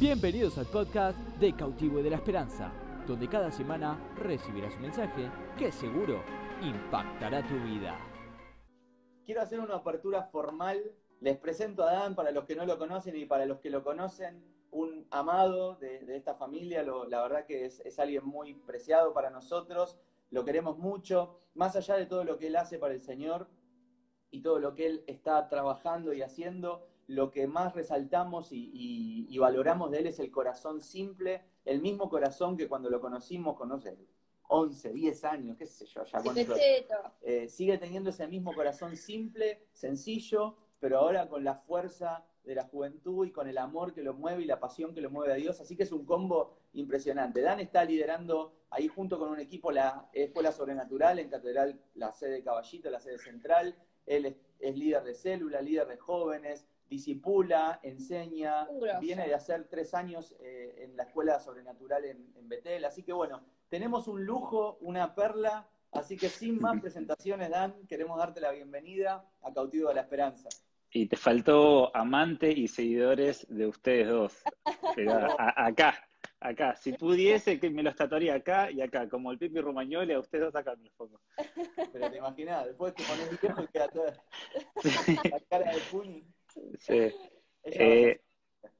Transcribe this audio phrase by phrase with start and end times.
[0.00, 2.72] Bienvenidos al podcast de Cautivo de la Esperanza,
[3.06, 6.22] donde cada semana recibirás un mensaje que seguro
[6.62, 7.98] impactará tu vida.
[9.26, 10.78] Quiero hacer una apertura formal.
[11.20, 13.84] Les presento a Dan para los que no lo conocen y para los que lo
[13.84, 16.82] conocen, un amado de, esta familia.
[16.82, 19.98] la verdad que es alguien muy preciado para nosotros.
[20.30, 21.36] Lo queremos mucho.
[21.52, 23.50] Más allá de todo lo que él hace para el Señor
[24.30, 29.90] y todo lo que él está trabajando y haciendo, lo que más resaltamos y, valoramos
[29.90, 33.96] de él es el corazón simple, el mismo corazón que cuando lo conocimos, conoce
[34.48, 36.22] 11, 10 años, qué sé yo, ya
[37.22, 42.64] eh, sigue teniendo ese mismo corazón simple, sencillo, pero ahora con la fuerza de la
[42.64, 45.36] juventud y con el amor que lo mueve y la pasión que lo mueve a
[45.36, 45.60] Dios.
[45.60, 47.40] Así que es un combo impresionante.
[47.40, 52.42] Dan está liderando ahí junto con un equipo la Escuela Sobrenatural en Catedral, la sede
[52.42, 53.76] Caballito, la sede central.
[54.06, 58.66] Él es líder de célula, líder de jóvenes, disipula, enseña,
[59.00, 62.84] viene de hacer tres años eh, en la Escuela Sobrenatural en, Betel.
[62.84, 68.18] Así que bueno, tenemos un lujo, una perla, así que sin más presentaciones, Dan, queremos
[68.18, 70.48] darte la bienvenida a Cautivo de la Esperanza.
[70.92, 74.42] Y te faltó amante y seguidores de ustedes dos.
[75.38, 75.94] acá,
[76.40, 76.74] acá.
[76.74, 80.46] Si pudiese, que me lo tatuaría acá y acá, como el Pipi Romagnoli, a ustedes
[80.46, 81.20] dos acá me lo pongo.
[81.92, 84.12] Pero te imaginas, después te pones viejo y queda toda
[85.30, 86.26] la cara de Puni.
[86.78, 87.12] Sí.
[87.62, 88.18] Eh,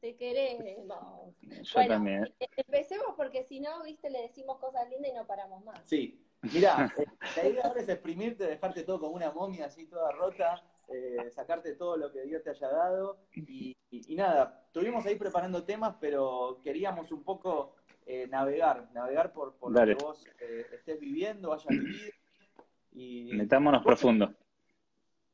[0.00, 1.36] te queremos.
[1.42, 2.24] Yo también.
[2.40, 5.86] E-, empecemos porque si no, viste, le decimos cosas lindas y no paramos más.
[5.86, 6.26] Sí.
[6.41, 7.04] Mira, eh,
[7.36, 11.74] la idea ahora es exprimirte, dejarte todo como una momia así toda rota, eh, sacarte
[11.74, 13.18] todo lo que Dios te haya dado.
[13.34, 13.76] Y,
[14.16, 17.76] nada, estuvimos ahí preparando temas, pero queríamos un poco
[18.30, 20.26] navegar, navegar por, por lo que vos
[20.72, 22.12] estés viviendo, hayas vivido.
[22.92, 24.34] Y, Metámonos profundo.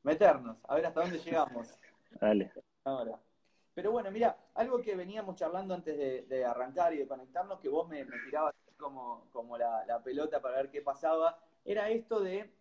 [0.03, 1.77] Meternos, a ver hasta dónde llegamos.
[2.11, 2.51] Dale.
[2.83, 3.19] Ahora.
[3.77, 5.95] Pero bueno, mira, algo que veníamos charlando antes
[6.27, 10.71] de, arrancar y de conectarnos, que vos me, tirabas como, como la, pelota para ver
[10.71, 12.51] qué pasaba, era esto de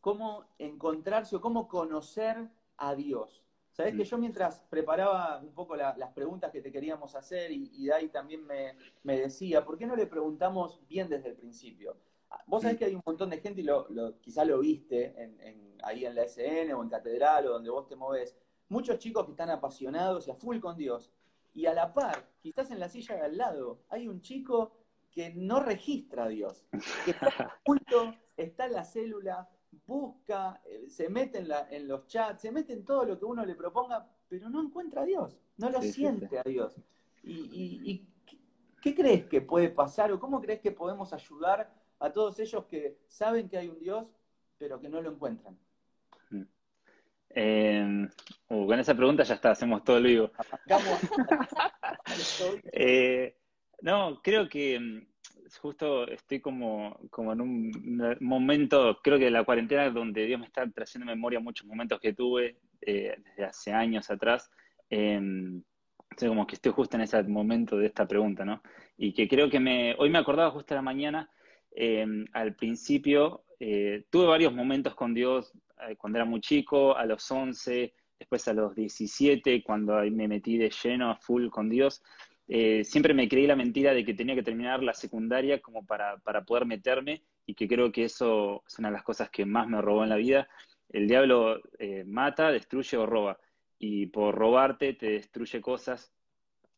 [0.00, 3.44] cómo encontrarse o cómo conocer a Dios.
[3.70, 4.06] Sabés que mm.
[4.06, 8.44] yo mientras preparaba un poco las preguntas que te queríamos hacer y, y Dai también
[8.44, 8.74] me,
[9.16, 11.96] decía, ¿por qué no le preguntamos bien desde el principio?
[12.30, 12.78] Ah, vos sabés mm.
[12.80, 13.86] que hay un montón de gente, y lo,
[14.20, 17.94] quizá lo viste en, ahí en la SN o en Catedral o donde vos te
[17.94, 18.36] moves,
[18.68, 21.12] muchos chicos que están apasionados y a full con Dios.
[21.54, 24.72] Y a la par, quizás en la silla de al lado, hay un chico
[25.10, 26.66] que no registra a Dios,
[27.04, 27.28] que está
[27.62, 29.48] oculto, está en la célula,
[29.86, 33.24] busca, eh, se mete en, la, en, los chats, se mete en todo lo que
[33.24, 36.74] uno le proponga, pero no encuentra a Dios, no lo siente a Dios.
[37.22, 38.08] ¿Y,
[38.82, 42.98] qué crees que puede pasar o cómo crees que podemos ayudar a todos ellos que
[43.06, 44.06] saben que hay un Dios,
[44.58, 45.58] pero que no lo encuentran?
[47.36, 48.06] Eh,
[48.46, 50.30] con esa pregunta ya está, hacemos todo el vivo.
[52.72, 53.36] Eh,
[53.80, 55.06] no, creo que mm,
[55.60, 60.68] justo estoy como, como en un momento, creo que la cuarentena donde Dios me está
[60.70, 64.50] trayendo memoria muchos momentos que tuve eh, desde hace años atrás.
[64.90, 65.20] Eh,
[66.18, 68.62] como que estoy justo en ese momento de esta pregunta, ¿no?
[68.96, 71.30] Y que creo que me, hoy me acordaba justo a la mañana,
[72.32, 75.52] al principio, tuve varios momentos con Dios
[75.98, 80.70] cuando era muy chico, a los 11, después a los 17, cuando me metí de
[80.70, 82.02] lleno a full con Dios,
[82.46, 86.18] eh, siempre me creí la mentira de que tenía que terminar la secundaria como para,
[86.46, 89.80] poder meterme y que creo que eso es una de las cosas que más me
[89.80, 90.48] robó en la vida.
[90.90, 93.38] El diablo eh, mata, destruye o roba
[93.78, 96.12] y por robarte te destruye cosas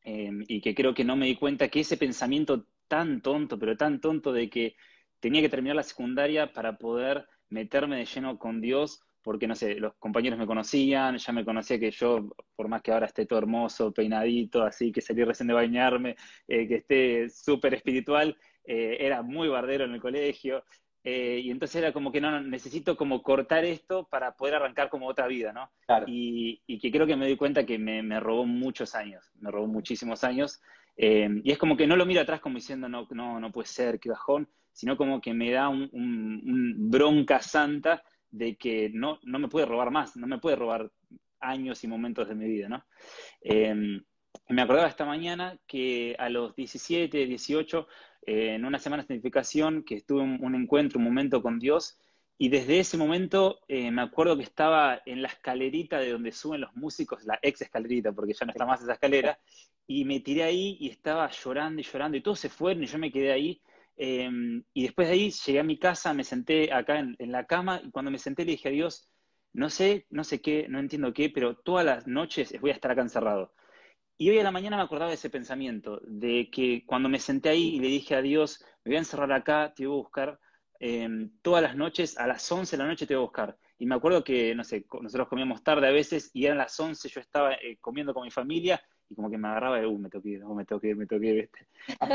[0.09, 4.01] y que creo que no me di cuenta que ese pensamiento tan tonto, pero tan
[4.01, 4.77] tonto de que
[5.19, 9.75] tenía que terminar la secundaria para poder meterme de lleno con Dios, porque no sé,
[9.75, 13.41] los compañeros me conocían, ya me conocía que yo, por más que ahora esté todo
[13.41, 16.15] hermoso, peinadito, así, que salí recién de bañarme,
[16.47, 20.63] eh, que esté súper espiritual, eh, era muy bardero en el colegio,
[21.03, 25.09] eh, y entonces era como que no, necesito como cortar esto para poder arrancar como
[25.09, 25.73] otra vida, ¿no?
[26.07, 29.67] Y, que creo que me doy cuenta que me, me robó muchos años, me robó
[29.67, 30.61] muchísimos años,
[30.97, 33.99] y es como que no lo miro atrás como diciendo, no, no, no puede ser,
[33.99, 39.49] qué bajón, sino como que me da un, bronca santa de que no, no me
[39.49, 40.93] puede robar más, no me puede robar
[41.41, 42.85] años y momentos de mi vida, ¿no?
[43.41, 44.05] Em,
[44.51, 47.89] me acordaba esta mañana que a los 17, 18,
[48.27, 51.97] eh, en una semana de santificación, que estuve un, un, encuentro, un momento con Dios,
[52.37, 56.61] y desde ese momento eh, me acuerdo que estaba en la escalerita de donde suben
[56.61, 59.39] los músicos, la ex escalerita, porque ya no está más esa escalera,
[59.87, 62.99] y me tiré ahí y estaba llorando y llorando, y todos se fueron y yo
[62.99, 63.63] me quedé ahí
[63.97, 67.81] Em, y después de ahí llegué a mi casa, me senté acá en, la cama
[67.83, 69.09] y cuando me senté le dije a Dios,
[69.53, 72.91] no sé, no sé qué, no entiendo qué, pero todas las noches voy a estar
[72.91, 73.55] acá encerrado.
[74.19, 77.51] Y hoy a la mañana me acordaba de ese pensamiento, de que cuando me senté
[77.51, 80.41] ahí y le dije a Dios, me voy a encerrar acá, te voy a buscar,
[80.81, 83.59] em, todas las noches, a las 11 de la noche te voy a buscar.
[83.79, 87.09] Y me acuerdo que, no sé, nosotros comíamos tarde a veces y eran las 11,
[87.09, 90.09] yo estaba eh, comiendo con mi familia y como que me agarraba de, uh, me
[90.09, 91.49] toqué, uh, me toqué, me toqué,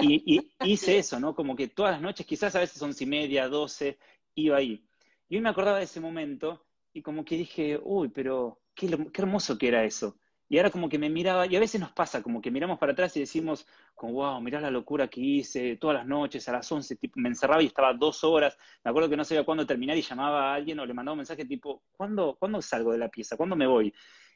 [0.02, 1.34] Y, hice eso, ¿no?
[1.34, 3.98] Como que todas las noches, quizás a veces once y media, 12,
[4.36, 4.84] iba ahí.
[5.30, 9.22] Y hoy me acordaba de ese momento y como que dije, uy, pero qué, qué
[9.22, 10.18] hermoso que era eso.
[10.52, 12.92] Y ahora como que me miraba, y a veces nos pasa, como que miramos para
[12.92, 13.66] atrás y decimos,
[13.96, 17.30] como, wow, mirá la locura que hice, todas las noches a las 11, tipo, me
[17.30, 20.56] encerraba y estaba dos horas, me acuerdo que no sabía cuándo terminar y llamaba a
[20.56, 23.38] alguien o le mandaba un mensaje tipo, ¿cuándo, ¿cuándo salgo de la pieza?
[23.38, 23.94] ¿Cuándo me voy?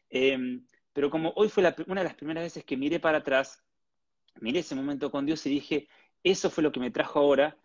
[0.10, 3.62] Em, pero como hoy fue una de las primeras veces que miré para atrás,
[4.40, 5.90] miré ese momento con Dios y dije,
[6.24, 7.58] eso fue lo que me trajo ahora,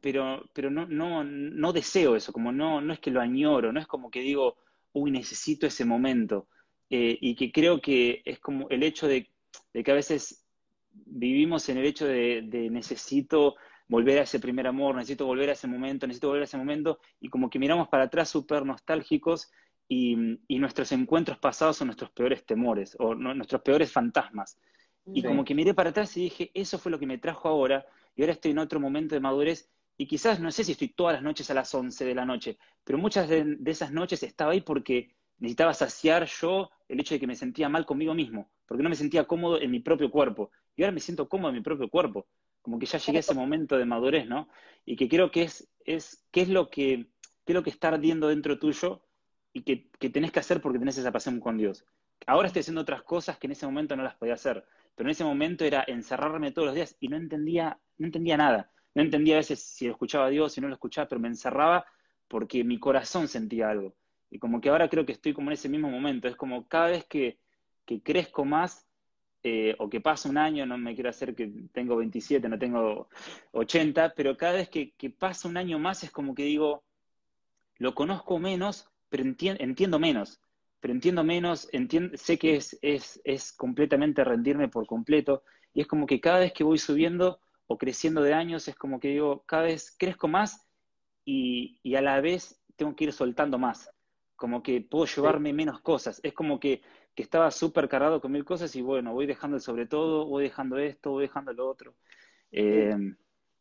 [0.00, 3.88] pero, pero no, no, deseo eso, como no, no es que lo añoro, no es
[3.88, 4.56] como que digo,
[4.92, 6.46] uy, necesito ese momento
[6.90, 9.28] eh, y que creo que es como el hecho de,
[9.72, 10.46] que a veces
[10.92, 13.56] vivimos en el hecho de, necesito
[13.88, 17.00] volver a ese primer amor, necesito volver a ese momento, necesito volver a ese momento,
[17.20, 19.50] y como que miramos para atrás súper nostálgicos
[19.88, 20.16] y,
[20.58, 24.58] nuestros encuentros pasados son nuestros peores temores o nuestros peores fantasmas.
[25.12, 27.86] Y como que miré para atrás y dije, eso fue lo que me trajo ahora,
[28.16, 31.14] y ahora estoy en otro momento de madurez, y quizás no sé si estoy todas
[31.14, 34.60] las noches a las 11 de la noche, pero muchas de esas noches estaba ahí
[34.60, 38.88] porque necesitaba saciar yo el hecho de que me sentía mal conmigo mismo, porque no
[38.88, 40.50] me sentía cómodo en mi propio cuerpo.
[40.74, 42.26] Y ahora me siento cómodo en mi propio cuerpo,
[42.62, 44.48] como que ya llegué a ese momento de madurez, ¿no?
[44.84, 47.06] Y que creo que es, es qué es lo que,
[47.44, 49.05] qué es lo que está ardiendo dentro tuyo
[49.56, 51.86] y que, que tenés que hacer porque tenés esa pasión con Dios.
[52.26, 55.12] Ahora estoy haciendo otras cosas que en ese momento no las podía hacer, pero en
[55.12, 58.70] ese momento era encerrarme todos los días y no entendía, no entendía nada.
[58.94, 61.28] No entendía a veces si lo escuchaba a Dios, si no lo escuchaba, pero me
[61.28, 61.86] encerraba
[62.28, 63.96] porque mi corazón sentía algo.
[64.30, 66.28] Y como que ahora creo que estoy como en ese mismo momento.
[66.28, 67.38] Es como cada vez que,
[68.04, 68.86] crezco más
[69.42, 73.08] eh, o que pasa un año, no me quiero hacer que tengo 27, no tengo
[73.52, 76.84] 80, pero cada vez que, pasa un año más es como que digo,
[77.78, 80.40] lo conozco menos, pero entiendo, menos.
[80.80, 81.68] Pero entiendo menos,
[82.14, 85.42] sé que es, es, es completamente rendirme por completo.
[85.72, 89.00] Y es como que cada vez que voy subiendo o creciendo de años, es como
[89.00, 90.66] que digo, cada vez crezco más
[91.24, 93.90] y, y a la vez tengo que ir soltando más
[94.36, 96.20] como que puedo llevarme menos cosas.
[96.22, 96.82] Es como que,
[97.16, 100.76] estaba súper cargado con mil cosas y bueno, voy dejando el sobre todo, voy dejando
[100.76, 101.94] esto, voy dejando lo otro.
[102.52, 102.94] Eh,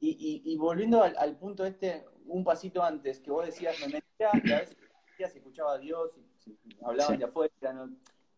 [0.02, 4.60] y, volviendo al, punto este, un pasito antes, que vos decías, me metía, y a
[4.60, 4.78] veces
[5.18, 6.12] se escuchaba a Dios,
[6.46, 7.54] y, hablaban de afuera,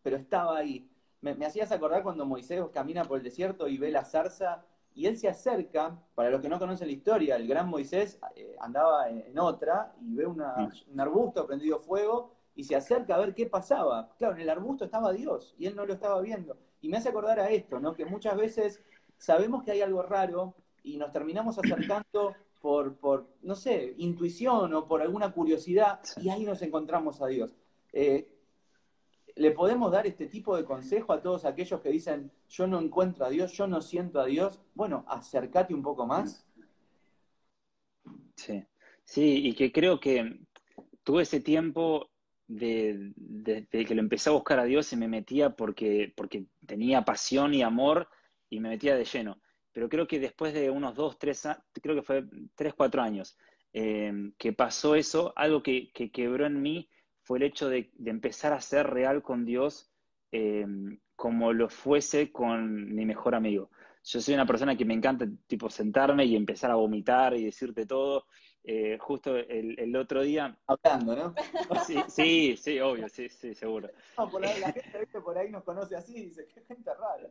[0.02, 0.90] pero estaba ahí.
[1.20, 4.64] Me, me, hacías acordar cuando Moisés camina por el desierto y ve la zarza
[4.94, 8.56] y él se acerca, para los que no conocen la historia, el gran Moisés eh,
[8.60, 10.40] andaba en, otra y ve un
[11.00, 14.12] arbusto prendido fuego y se acerca a ver qué pasaba.
[14.18, 16.56] Claro, en el arbusto estaba Dios y él no lo estaba viendo.
[16.80, 17.94] Y me hace acordar a esto, ¿no?
[17.94, 18.82] Que muchas veces
[19.16, 24.86] sabemos que hay algo raro y nos terminamos acercando por, por no sé, intuición o
[24.86, 27.54] por alguna curiosidad y ahí nos encontramos a Dios.
[27.92, 28.34] Eh,
[29.36, 33.24] ¿Le podemos dar este tipo de consejo a todos aquellos que dicen, yo no encuentro
[33.24, 34.60] a Dios, yo no siento a Dios?
[34.74, 36.44] Bueno, acércate un poco más.
[38.34, 38.64] Sí,
[39.04, 40.40] sí, y que creo que
[41.04, 42.10] tuve ese tiempo
[42.48, 43.12] de,
[43.70, 47.62] que lo empecé a buscar a Dios y me metía porque, porque tenía pasión y
[47.62, 48.08] amor
[48.50, 49.40] y me metía de lleno.
[49.78, 51.46] Pero creo que después de unos dos, tres,
[51.80, 52.24] creo que fue
[52.56, 53.38] tres, cuatro años,
[53.72, 56.90] eh, que pasó eso, algo que, que quebró en mí
[57.22, 59.88] fue el hecho de, empezar a ser real con Dios
[60.32, 60.66] eh,
[61.14, 63.70] como lo fuese con mi mejor amigo.
[64.02, 67.86] Yo soy una persona que me encanta tipo sentarme y empezar a vomitar y decirte
[67.86, 68.26] todo.
[68.70, 70.54] Eh, justo el, otro día...
[70.66, 71.34] Hablando, ¿no?
[72.06, 73.88] Sí, sí, obvio, sí, sí, seguro.
[74.18, 77.30] No, por ahí, la gente por ahí nos conoce así y dice, qué gente rara.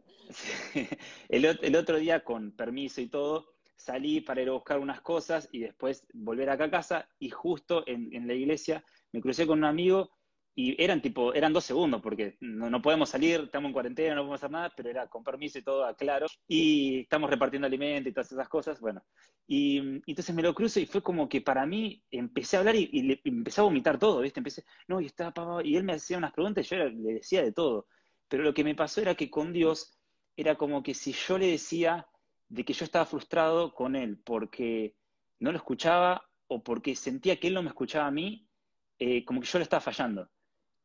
[1.30, 5.60] El, otro día, con permiso y todo, salí para ir a buscar unas cosas y
[5.60, 9.66] después volver acá a casa y justo en, en la iglesia me crucé con un
[9.66, 10.17] amigo
[10.60, 14.40] y eran tipo, eran dos segundos, porque no, podemos salir, estamos en cuarentena, no podemos
[14.40, 18.32] hacer nada, pero era con permiso y todo, claro, y estamos repartiendo alimentos y todas
[18.32, 19.04] esas cosas, bueno.
[19.46, 22.88] Y, entonces me lo cruzo y fue como que para mí empecé a hablar y,
[23.04, 24.40] le, empecé a vomitar todo, ¿viste?
[24.40, 27.52] Empecé, no, y estaba, y él me hacía unas preguntas y yo le decía de
[27.52, 27.86] todo.
[28.28, 30.00] Pero lo que me pasó era que con Dios
[30.36, 32.08] era como que si yo le decía
[32.50, 34.96] de que yo estaba frustrado con él porque
[35.40, 38.50] no lo escuchaba o porque sentía que él no me escuchaba a mí,
[38.98, 40.28] eh, como que yo le estaba fallando.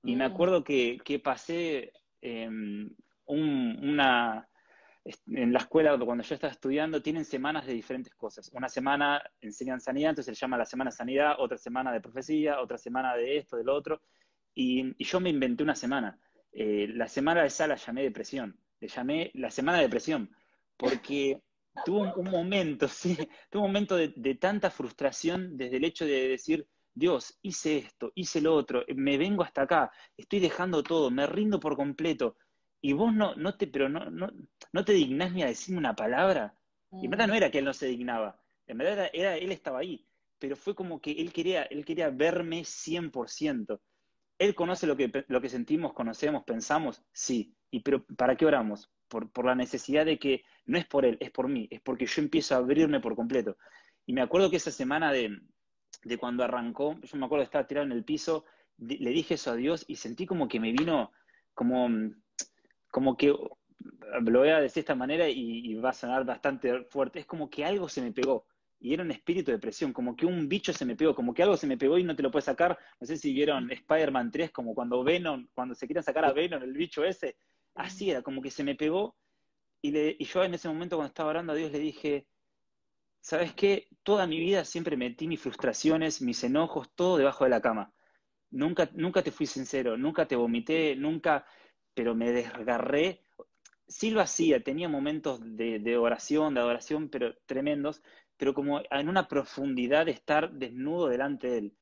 [0.02, 0.32] Y me mm.
[0.32, 2.90] acuerdo que, pasé em,
[3.26, 4.48] una,
[5.04, 8.50] en la escuela, cuando yo estaba estudiando, tienen semanas de diferentes cosas.
[8.52, 12.78] Una semana enseñan sanidad, entonces se llama la semana sanidad, otra semana de profecía, otra
[12.78, 14.02] semana de esto, del otro.
[14.54, 16.18] Y, yo me inventé una semana.
[16.52, 20.30] eh, la semana de esa la llamé depresión, le llamé la semana de depresión,
[20.76, 21.40] porque
[21.84, 23.16] tuvo un, momento, sí,
[23.50, 28.40] tuvo un momento de, tanta frustración desde el hecho de decir, Dios, hice esto, hice
[28.40, 32.36] lo otro, me vengo hasta acá, estoy dejando todo, me rindo por completo,
[32.80, 34.30] y vos no, no te, pero no, no,
[34.72, 36.54] no te dignás ni a decirme una palabra.
[36.90, 39.78] Y en verdad no era que él no se dignaba, en verdad era, él estaba
[39.78, 40.04] ahí,
[40.38, 43.80] pero fue como que él quería, él quería verme 100%.
[44.38, 47.54] Él conoce lo que, lo que sentimos, conocemos, pensamos, sí.
[47.70, 48.90] ¿Y pero para qué oramos?
[49.08, 52.06] Por, por la necesidad de que no es por él, es por mí, es porque
[52.06, 53.56] yo empiezo a abrirme por completo.
[54.04, 55.38] Y me acuerdo que esa semana de,
[56.04, 58.44] de cuando arrancó, yo me acuerdo de estar tirado en el piso,
[58.78, 61.12] le dije eso a Dios y sentí como que me vino,
[61.54, 61.88] como,
[62.90, 66.84] como que, lo voy a decir de esta manera y, y va a sonar bastante
[66.84, 68.46] fuerte, es como que algo se me pegó
[68.82, 71.44] y era un espíritu de presión, como que un bicho se me pegó, como que
[71.44, 72.76] algo se me pegó y no te lo puedes sacar.
[73.00, 76.60] No sé si vieron Spider-Man 3, como cuando Venom, cuando se quieren sacar a Venom,
[76.64, 77.36] el bicho ese,
[77.76, 79.14] así era, como que se me pegó.
[79.80, 82.26] Y, le, y yo en ese momento cuando estaba orando a Dios le dije,
[83.22, 83.88] ¿sabes qué?
[84.02, 87.92] Toda mi vida siempre metí mis frustraciones, mis enojos, todo debajo de la cama.
[88.50, 91.46] Nunca, nunca te fui sincero, nunca te vomité, nunca,
[91.94, 93.22] pero me desgarré.
[93.88, 98.02] Sí lo hacía, tenía momentos de, de oración, de adoración, pero tremendos,
[98.36, 101.76] pero como en una profundidad de estar desnudo delante de él.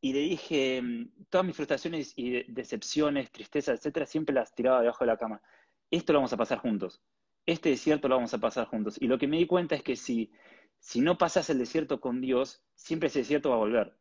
[0.00, 5.04] Y le dije, mm, todas mis frustraciones y decepciones, tristezas, etcétera, siempre las tiraba debajo
[5.04, 5.42] de la cama.
[5.90, 7.02] Esto lo vamos a pasar juntos.
[7.46, 8.96] Este desierto lo vamos a pasar juntos.
[9.00, 10.32] Y lo que me di cuenta es que si,
[10.80, 13.96] si no pasas el desierto con Dios, siempre ese desierto va a volver.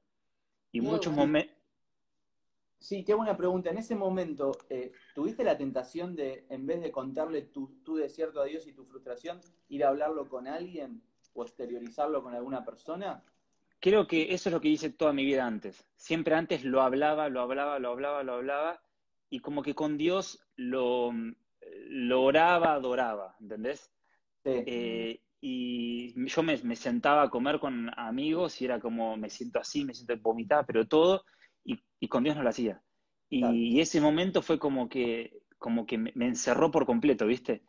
[0.71, 1.55] Y muchos momentos...
[2.79, 3.69] Sí, te hago una pregunta.
[3.69, 8.41] En ese momento, eh, ¿tuviste la tentación de, en vez de contarle tu, tu desierto
[8.41, 11.03] a Dios y tu frustración, ir a hablarlo con alguien?
[11.33, 13.23] o exteriorizarlo con alguna persona?
[13.79, 15.85] Creo que eso es lo que hice toda mi vida antes.
[15.95, 18.81] Siempre antes lo hablaba, lo hablaba, lo hablaba, lo hablaba,
[19.29, 21.11] y como que con Dios lo,
[21.87, 23.91] lo oraba, adoraba, ¿entendés?
[24.43, 29.85] Eh, y yo me, sentaba a comer con amigos y era como, me siento así,
[29.85, 31.23] me siento vomitada, pero todo,
[31.63, 32.81] y, con Dios no lo hacía.
[33.29, 37.63] Y, ese momento fue como que, como que me, me encerró por completo, ¿viste?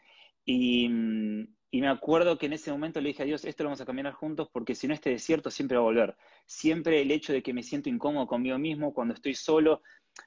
[0.45, 3.69] Y, mm, y me acuerdo que en ese momento le dije a Dios, esto lo
[3.69, 6.17] vamos a caminar juntos porque si no este desierto siempre va a volver.
[6.45, 9.83] Siempre el hecho de que me siento incómodo conmigo mismo cuando estoy solo,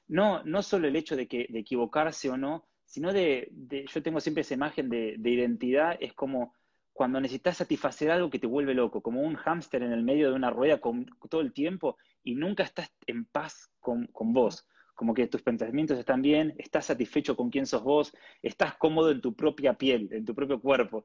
[0.08, 3.50] no, no solo el hecho de, que, de equivocarse o no, sino de,
[3.92, 6.54] yo tengo siempre esa imagen de, identidad, es como
[6.94, 10.36] cuando necesitas satisfacer algo que te vuelve loco, como un hámster en el medio de
[10.36, 15.26] una rueda con, todo el tiempo y nunca estás en paz con, vos como que
[15.26, 19.74] tus pensamientos están bien, estás satisfecho con quién sos vos, estás cómodo en tu propia
[19.74, 21.04] piel, en tu propio cuerpo.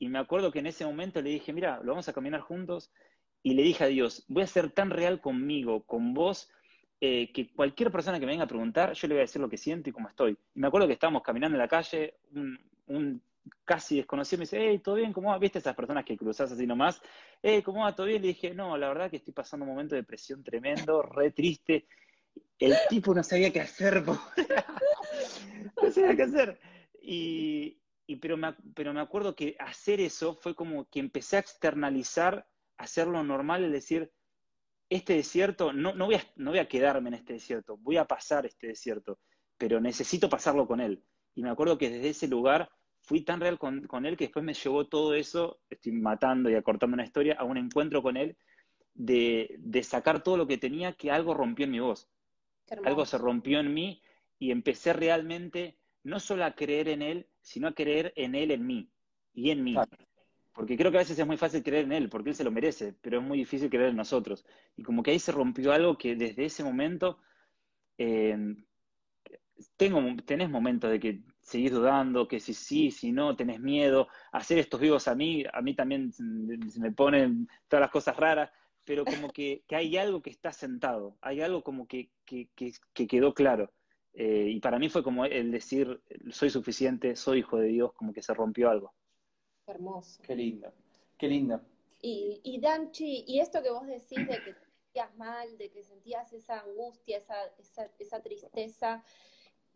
[0.00, 2.90] Y me acuerdo que en ese momento le dije, mira, lo vamos a caminar juntos.
[3.44, 6.50] Y le dije a Dios, voy a ser tan real conmigo, con vos,
[7.00, 9.48] eh, que cualquier persona que me venga a preguntar, yo le voy a decir lo
[9.48, 10.36] que siento y cómo estoy.
[10.52, 12.14] Y me acuerdo que estábamos caminando en la calle,
[12.88, 13.22] un,
[13.64, 15.12] casi desconocido me dice, hey, ¿todo bien?
[15.12, 15.38] ¿Cómo va?
[15.38, 17.00] ¿Viste esas personas que cruzas así nomás?
[17.42, 17.94] Hey, ¿cómo va?
[17.94, 18.22] ¿Todo bien?
[18.22, 21.86] Le dije, no, la verdad que estoy pasando un momento de depresión tremendo, re triste.
[22.58, 24.04] El tipo no sabía qué hacer,
[25.82, 26.60] no sabía qué hacer.
[27.00, 31.40] Y, y pero, me, pero me acuerdo que hacer eso fue como que empecé a
[31.40, 34.12] externalizar, hacerlo normal, es decir,
[34.90, 38.06] este desierto, no, no, voy a, no voy a quedarme en este desierto, voy a
[38.06, 39.18] pasar este desierto,
[39.56, 41.04] pero necesito pasarlo con él.
[41.34, 42.70] Y me acuerdo que desde ese lugar
[43.08, 46.54] fui tan real con, con, él que después me llevó todo eso, estoy matando y
[46.54, 48.36] acortando una historia, a un encuentro con él,
[48.92, 52.10] de, de sacar todo lo que tenía, que algo rompió en mi voz.
[52.84, 54.02] Algo se rompió en mí
[54.38, 58.66] y empecé realmente no solo a creer en él, sino a creer en él, en
[58.66, 58.90] mí
[59.32, 59.74] y en mí.
[60.52, 62.50] Porque creo que a veces es muy fácil creer en él, porque él se lo
[62.50, 64.44] merece, pero es muy difícil creer en nosotros.
[64.76, 67.20] Y como que ahí se rompió algo que desde ese momento
[67.96, 68.36] eh,
[69.78, 74.08] tengo, tenés momentos de que seguís dudando, que si sí, si no, tenés miedo.
[74.32, 78.50] Hacer estos vivos a mí, a mí también se me ponen todas las cosas raras,
[78.84, 83.72] pero como que, hay algo que está sentado, hay algo como que, que quedó claro.
[84.20, 88.12] Eh, y para mí fue como el decir, soy suficiente, soy hijo de Dios, como
[88.12, 88.92] que se rompió algo.
[89.66, 90.20] Hermoso.
[90.24, 90.72] Qué lindo,
[91.16, 91.60] qué lindo.
[92.02, 96.32] Y, y Danchi, y esto que vos decís de que sentías mal, de que sentías
[96.32, 99.04] esa angustia, esa, esa, esa tristeza,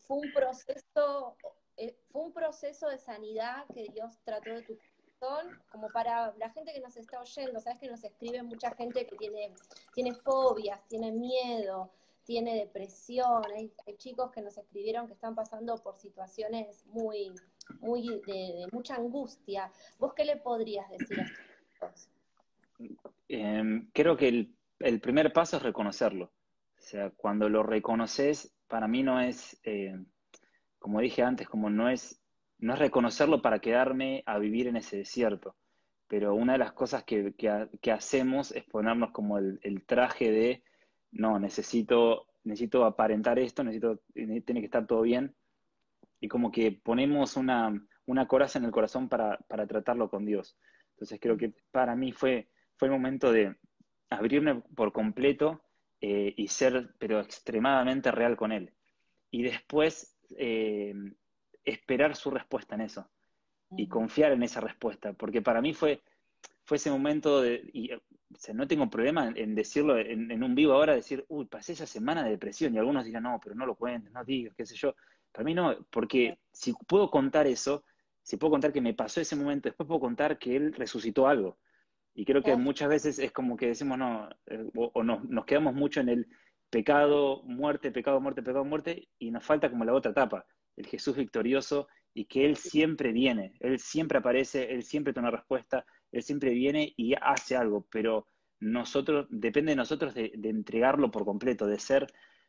[0.00, 1.37] fue un proceso,
[1.76, 4.79] eh, fue un proceso de sanidad que Dios trató de tu
[5.19, 9.07] corazón, como para la gente que nos está oyendo, sabes que nos escribe mucha gente
[9.07, 9.52] que tiene,
[9.95, 11.91] tiene fobias, tiene miedo,
[12.25, 17.33] tiene depresión, hay, chicos que nos escribieron que están pasando por situaciones muy,
[17.81, 19.71] muy de, mucha angustia.
[19.99, 22.09] ¿Vos qué le podrías decir a estos chicos?
[23.29, 24.29] Em, creo que
[24.79, 26.26] el, primer paso es reconocerlo.
[26.26, 29.97] O sea, cuando lo reconoces, para mí no es, eh,
[30.83, 32.21] como dije antes, como no es,
[32.59, 35.55] no es reconocerlo para quedarme a vivir en ese desierto,
[36.09, 37.33] pero una de las cosas que,
[37.93, 40.62] hacemos es ponernos como el, traje de,
[41.12, 45.35] no, necesito, necesito aparentar esto, necesito, tiene que estar todo bien,
[46.21, 47.81] y como que ponemos una,
[48.27, 50.59] coraza en el corazón para, tratarlo con Dios.
[50.95, 53.57] Entonces creo que para mí fue, fue el momento de
[54.11, 55.62] abrirme por completo
[56.01, 58.73] eh, y ser, pero extremadamente real con Él.
[59.31, 60.95] Y después eh,
[61.65, 63.09] esperar su respuesta en eso
[63.77, 66.03] y confiar en esa respuesta, porque para mí fue,
[66.65, 67.91] fue ese momento de, y,
[68.55, 72.31] no tengo problema en, decirlo en, un vivo ahora, decir, uy, pasé esa semana de
[72.31, 74.95] depresión, y algunos dirán, no, pero no lo cuentes, no digas, qué sé yo.
[75.31, 77.85] Para mí no, porque si puedo contar eso,
[78.23, 81.59] si puedo contar que me pasó ese momento, después puedo contar que él resucitó algo.
[82.15, 86.01] Y creo que muchas veces es como que decimos, no, eh, o, nos quedamos mucho
[86.01, 86.29] en el
[86.73, 91.14] pecado, muerte, pecado, muerte, pecado, muerte, y nos falta como la otra etapa, el Jesús
[91.14, 96.23] victorioso y que Él siempre viene, Él siempre aparece, Él siempre tiene una respuesta, Él
[96.23, 98.26] siempre viene y hace algo, pero
[98.59, 102.07] nosotros, depende de nosotros de, entregarlo por completo, de ser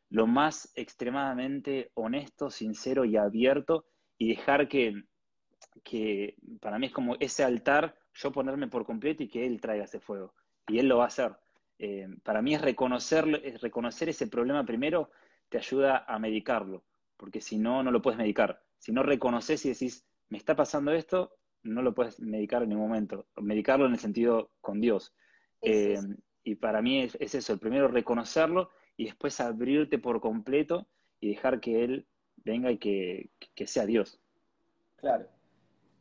[0.09, 3.87] lo más extremadamente honesto, sincero y abierto
[4.17, 5.03] y dejar que,
[5.83, 9.83] que para mí es como ese altar, yo ponerme por completo y que Él traiga
[9.83, 10.33] ese fuego.
[10.69, 11.35] Y Él lo va a hacer.
[11.79, 15.11] Eh, para mí es reconocer, es reconocer ese problema primero,
[15.49, 16.83] te ayuda a medicarlo,
[17.17, 18.61] porque si no, no lo puedes medicar.
[18.77, 22.87] Si no reconoces y decís, me está pasando esto, no lo puedes medicar en ningún
[22.87, 23.27] momento.
[23.37, 25.13] Medicarlo en el sentido con Dios.
[25.61, 25.99] Eh,
[26.43, 30.87] y para mí es, eso, el primero reconocerlo y después abrirte por completo
[31.19, 32.07] y dejar que Él
[32.43, 33.29] venga y que,
[33.65, 34.19] sea Dios.
[34.97, 35.27] Claro.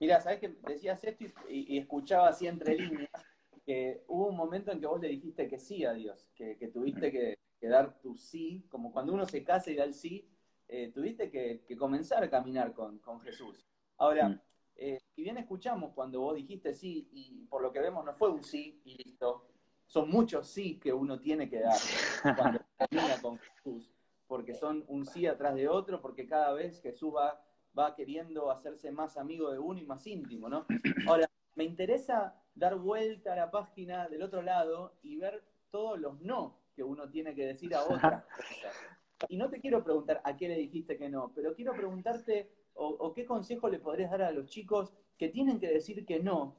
[0.00, 3.10] Mira, sabes que decías esto y, escuchaba así entre líneas
[3.64, 7.08] que hubo un momento en que vos le dijiste que sí a Dios, que, tuviste
[7.08, 7.12] mm.
[7.12, 10.28] que, que, dar tu sí, como cuando uno se casa y da el sí,
[10.68, 13.66] eh, tuviste que, comenzar a caminar con, Jesús.
[13.98, 14.40] Ahora, mm.
[14.76, 18.30] eh, si bien escuchamos cuando vos dijiste sí, y por lo que vemos no fue
[18.30, 19.48] un sí y listo,
[19.86, 21.76] son muchos sí que uno tiene que dar
[22.38, 23.92] cuando camina con Jesús,
[24.26, 27.44] porque son un sí atrás de otro, porque cada vez Jesús va,
[27.78, 30.66] va queriendo hacerse más amigo de uno y más íntimo, ¿no?
[31.06, 36.20] Ahora, me interesa dar vuelta a la página del otro lado y ver todos los
[36.20, 38.74] no que uno tiene que decir a otras cosas.
[39.28, 43.12] Y no te quiero preguntar a qué le dijiste que no, pero quiero preguntarte o,
[43.12, 46.56] qué consejo le podrías dar a los chicos que tienen que decir que no.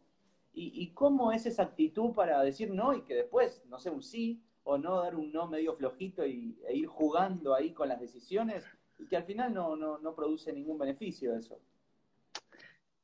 [0.55, 4.43] Y, cómo es esa actitud para decir no y que después, no sé, un sí
[4.63, 8.63] o no dar un no medio flojito y, e ir jugando ahí con las decisiones
[8.99, 11.59] y que al final no, no, produce ningún beneficio eso.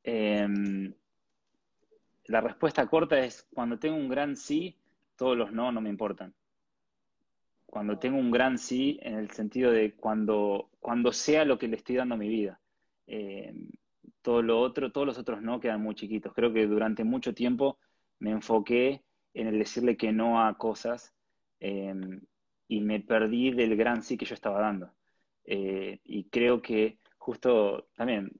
[0.03, 0.93] Em,
[2.29, 4.77] la respuesta corta es, cuando tengo un gran sí,
[5.15, 6.33] todos los no no me importan
[7.69, 11.75] cuando tengo un gran sí en el sentido de cuando, cuando sea lo que le
[11.75, 12.59] estoy dando a mi vida.
[13.05, 13.53] Eh,
[14.21, 16.33] todo lo otro, todos los otros no quedan muy chiquitos.
[16.33, 17.77] Creo que durante mucho tiempo
[18.17, 21.13] me enfoqué en el decirle que no a cosas
[21.59, 21.93] eh,
[22.67, 24.91] y me perdí del gran sí que yo estaba dando.
[25.45, 28.31] Eh, y creo que justo también,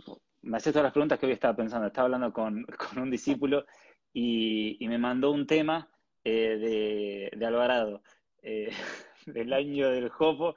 [0.41, 1.88] me hace todas las preguntas que hoy estaba pensando.
[1.88, 2.65] Estaba hablando con,
[2.97, 3.65] un discípulo
[4.13, 5.89] y, me mandó un tema
[6.23, 8.02] de, de Alvarado.
[9.25, 10.56] del año del Jopo.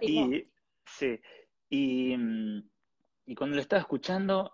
[0.00, 0.46] Y,
[0.86, 1.20] sí,
[1.70, 2.60] mm,
[3.26, 4.52] y, cuando lo estaba escuchando,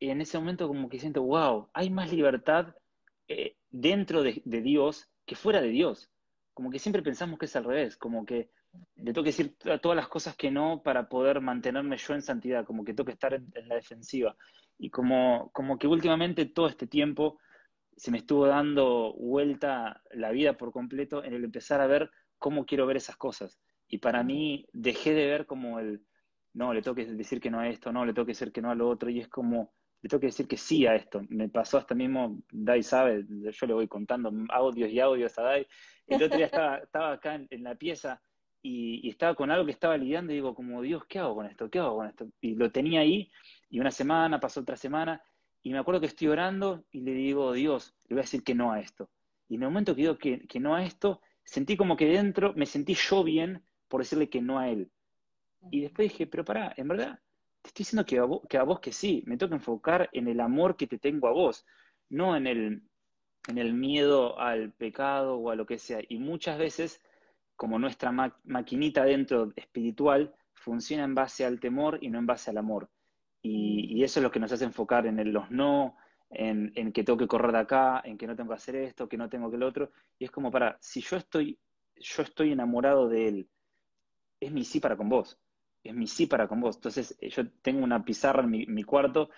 [0.00, 2.74] en ese momento como que siento, wow, hay más libertad
[3.28, 6.10] eh, dentro de, Dios que fuera de Dios.
[6.54, 8.50] Como que siempre pensamos que es al revés, como que
[8.96, 12.64] le tengo que decir todas las cosas que no para poder mantenerme yo en santidad,
[12.64, 14.36] como que tengo que estar en, la defensiva.
[14.78, 17.38] Y como, como que últimamente todo este tiempo
[17.96, 22.66] se me estuvo dando vuelta la vida por completo en el empezar a ver cómo
[22.66, 23.58] quiero ver esas cosas.
[23.88, 26.04] Y para mí dejé de ver como el,
[26.56, 28.62] no, le tengo que decir que no a esto, no, le tengo que decir que
[28.62, 31.20] no a lo otro, y es como, le tengo que decir que sí a esto.
[31.28, 35.66] Me pasó hasta mismo, Dai sabe, yo le voy contando audios y audios a Dai.
[36.06, 38.22] El otro día estaba, estaba acá en, la pieza
[38.66, 41.70] y, estaba con algo que estaba lidiando y digo, como, Dios, ¿qué hago con esto?
[41.70, 42.26] ¿Qué hago con esto?
[42.40, 43.30] Y lo tenía ahí
[43.70, 45.22] y una semana, pasó otra semana,
[45.62, 48.54] y me acuerdo que estoy orando y le digo, Dios, le voy a decir que
[48.54, 49.10] no a esto.
[49.48, 52.52] Y en el momento que digo que, que no a esto, sentí como que dentro
[52.54, 54.90] me sentí yo bien por decirle que no a él.
[55.70, 57.20] Y después dije, pero pará, en verdad,
[57.62, 60.28] te estoy diciendo que a, vos, que a vos que sí, me toca enfocar en
[60.28, 61.64] el amor que te tengo a vos,
[62.08, 62.82] no en el,
[63.48, 66.00] en el miedo al pecado o a lo que sea.
[66.08, 67.02] Y muchas veces,
[67.56, 68.12] como nuestra
[68.44, 72.90] maquinita dentro espiritual, funciona en base al temor y no en base al amor.
[73.42, 75.96] Y, eso es lo que nos hace enfocar en los no,
[76.30, 79.16] en, que tengo que correr de acá, en que no tengo que hacer esto, que
[79.16, 79.90] no tengo que lo otro.
[80.18, 81.58] Y es como para, si yo estoy,
[81.96, 83.48] yo estoy enamorado de él,
[84.40, 85.38] es mi sí para con vos.
[85.82, 86.76] es mi sí para con vos.
[86.76, 89.30] Entonces yo tengo una pizarra en mi, mi cuarto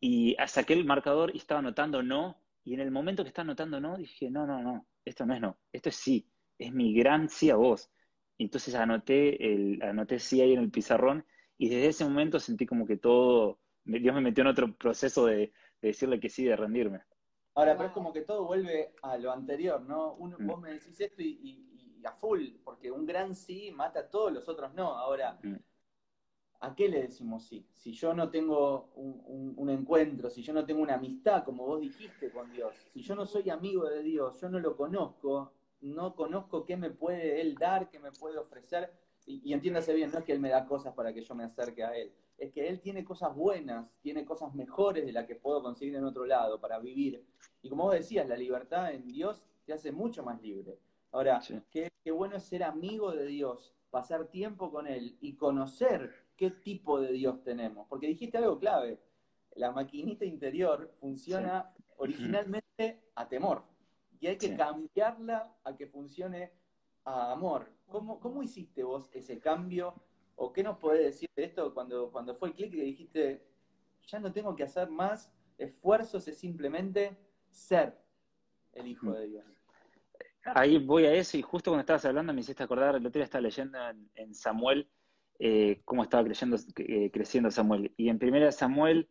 [0.00, 3.80] y saqué el marcador y estaba anotando no, y en el momento que estaba anotando
[3.80, 7.28] no, dije, no, no, no, esto no es no, esto es sí, es mi gran
[7.28, 7.90] sí a vos.
[8.38, 11.24] entonces anoté, el, anoté sí ahí en el pizarrón,
[11.58, 15.52] y desde ese momento sentí como que todo, Dios me metió en otro proceso de,
[15.80, 17.02] decirle que sí, de rendirme.
[17.54, 20.14] Ahora, pero es como que todo vuelve a lo anterior, ¿no?
[20.14, 20.46] Uno, mm.
[20.46, 21.62] Vos me decís esto y,
[22.04, 24.96] a full, porque un gran sí mata a todos los otros no.
[24.96, 25.56] Ahora, mm.
[26.60, 27.66] ¿a qué le decimos sí?
[27.72, 32.30] Si yo no tengo un, encuentro, si yo no tengo una amistad, como vos dijiste
[32.30, 36.64] con Dios, si yo no soy amigo de Dios, yo no lo conozco, no conozco
[36.64, 38.92] qué me puede Él dar, qué me puede ofrecer,
[39.26, 41.82] y, entiéndase bien, no es que Él me da cosas para que yo me acerque
[41.82, 45.62] a Él, es que Él tiene cosas buenas, tiene cosas mejores de las que puedo
[45.62, 47.24] conseguir en otro lado para vivir.
[47.62, 50.78] Y como vos decías, la libertad en Dios te hace mucho más libre.
[51.10, 56.12] Ahora, qué, qué bueno es ser amigo de Dios, pasar tiempo con Él y conocer
[56.36, 57.88] qué tipo de Dios tenemos.
[57.88, 59.00] Porque dijiste algo clave,
[59.56, 63.75] la maquinita interior funciona originalmente a temor
[64.20, 66.52] y hay que cambiarla a que funcione
[67.04, 67.70] a amor.
[67.86, 69.94] ¿Cómo, ¿Cómo hiciste vos ese cambio?
[70.36, 73.46] ¿O qué nos podés decir de esto cuando, cuando fue el clic y dijiste,
[74.06, 77.16] ya no tengo que hacer más esfuerzos, es simplemente
[77.50, 77.98] ser
[78.72, 79.44] el Hijo de Dios?
[80.44, 83.24] Ahí voy a eso y justo cuando estabas hablando me hiciste acordar, el otro día
[83.24, 83.78] estaba leyendo
[84.14, 84.88] en Samuel
[85.38, 87.92] eh, cómo estaba creciendo, eh, creciendo Samuel.
[87.96, 89.08] Y en 1 Samuel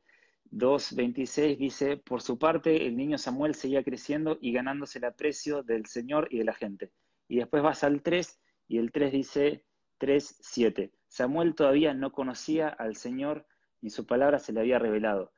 [0.52, 5.86] 2.26 dice, por su parte, el niño Samuel seguía creciendo y ganándose el aprecio del
[5.86, 6.92] Señor y de la gente.
[7.28, 9.66] Y después vas al 3 y el 3 dice
[10.00, 10.92] 3.7.
[11.08, 13.46] Samuel todavía no conocía al Señor
[13.82, 15.32] ni su palabra se le había revelado.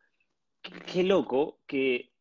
[0.62, 2.14] Qué, loco que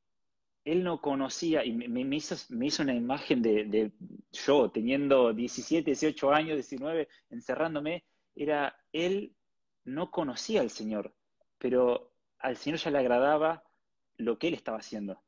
[0.65, 3.93] él no conocía y me, hizo, me hizo, una imagen de, de,
[4.33, 9.35] yo teniendo 17, 18 años, 19, encerrándome era, él
[9.85, 11.15] no conocía al Señor,
[11.59, 13.65] pero al Señor ya le agradaba
[14.19, 15.23] lo que él estaba haciendo.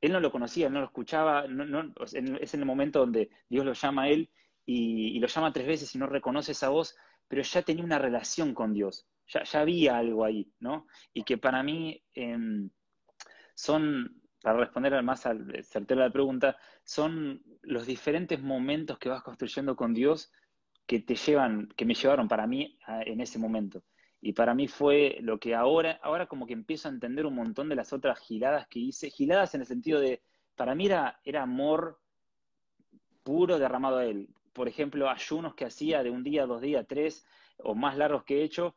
[0.00, 2.14] Él no lo conocía, no lo escuchaba, es
[2.54, 4.30] en el momento donde Dios lo llama a él
[4.64, 6.96] y, lo llama tres veces y no reconoce esa voz,
[7.28, 10.86] pero ya tenía una relación con Dios, ya, había algo ahí, ¿no?
[11.12, 12.70] Y que para mí em,
[13.54, 19.76] son, para responder más al certero la pregunta, son los diferentes momentos que vas construyendo
[19.76, 20.32] con Dios
[20.86, 23.84] que te llevan, que me llevaron para mí en ese momento.
[24.20, 27.68] Y para mí fue lo que ahora, ahora como que empiezo a entender un montón
[27.68, 30.22] de las otras giladas que hice, giladas en el sentido de,
[30.56, 31.98] para mí era, era amor
[33.22, 34.28] puro derramado a él.
[34.52, 37.24] Por ejemplo, ayunos que hacía de un día, dos días, tres,
[37.58, 38.74] o más largos que he hecho,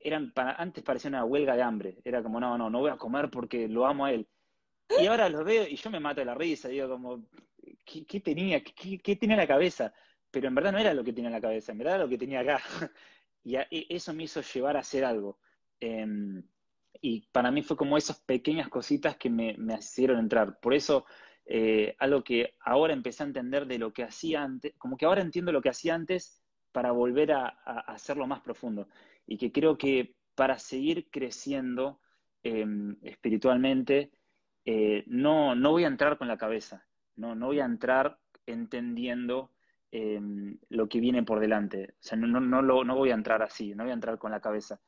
[0.00, 1.98] eran para, antes parecía una huelga de hambre.
[2.04, 4.26] Era como, no, no, no voy a comer porque lo amo a él.
[5.00, 7.24] Y ahora lo veo y yo me mato de la risa, digo como,
[7.84, 8.62] ¿qué, tenía?
[8.62, 9.92] ¿Qué, ¿Qué, tenía en la cabeza?
[10.32, 12.08] pero en verdad no era lo que tenía en la cabeza, en verdad era lo
[12.08, 12.60] que tenía acá.
[13.44, 13.56] y
[13.94, 15.38] eso me hizo llevar a hacer algo.
[15.80, 16.42] Em,
[17.00, 20.60] y para mí fue como esas pequeñas cositas que me, hicieron entrar.
[20.60, 21.04] Por eso,
[21.46, 25.22] eh, algo que ahora empecé a entender de lo que hacía antes, como que ahora
[25.22, 27.48] entiendo lo que hacía antes para volver a,
[27.86, 28.88] hacerlo más profundo.
[29.26, 32.00] Y que creo que para seguir creciendo
[32.44, 34.12] em, espiritualmente,
[34.64, 39.50] eh, no, no voy a entrar con la cabeza, no, no voy a entrar entendiendo
[39.94, 41.90] Em, lo que viene por delante.
[41.90, 44.40] O sea, no, no, no, voy a entrar así, no voy a entrar con la
[44.40, 44.80] cabeza,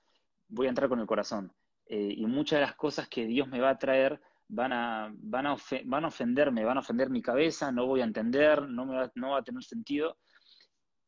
[0.49, 1.53] voy a entrar con el corazón.
[1.85, 5.47] Eh, y muchas de las cosas que Dios me va a traer van a, van,
[5.47, 8.97] a van a ofenderme, van a ofender mi cabeza, no voy a entender, no, me
[8.97, 10.17] va, no va a tener sentido.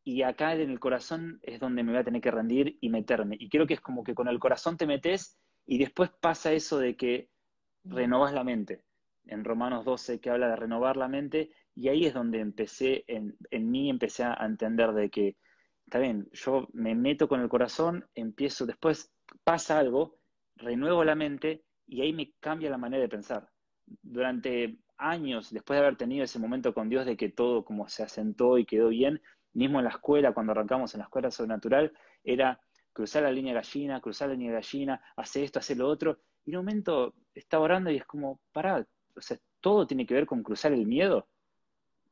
[0.04, 3.36] Y acá en el corazón es donde me voy a tener que rendir y meterme.
[3.40, 6.78] Y creo que es como que con el corazón te metes y después pasa eso
[6.78, 7.30] de que
[7.82, 8.84] renovas la mente.
[9.24, 13.36] En Romanos 12 que habla de renovar la mente y ahí es donde empecé, en,
[13.50, 15.36] en mí empecé a entender de que,
[15.84, 19.12] está bien, yo me meto con el corazón, empiezo, después
[19.44, 20.18] pasa algo,
[20.56, 23.50] renuevo la mente y ahí me cambia la manera de pensar.
[24.02, 28.02] Durante años, después de haber tenido ese momento con Dios de que todo como se
[28.02, 29.20] asentó y quedó bien,
[29.52, 31.92] mismo en la escuela, cuando arrancamos en la escuela sobrenatural,
[32.24, 32.58] era
[32.92, 36.56] cruzar la línea gallina, cruzar la línea gallina, hacer esto, hacer lo otro, y en
[36.56, 40.42] un momento estaba orando y es como, pará, o sea, todo tiene que ver con
[40.42, 41.28] cruzar el miedo.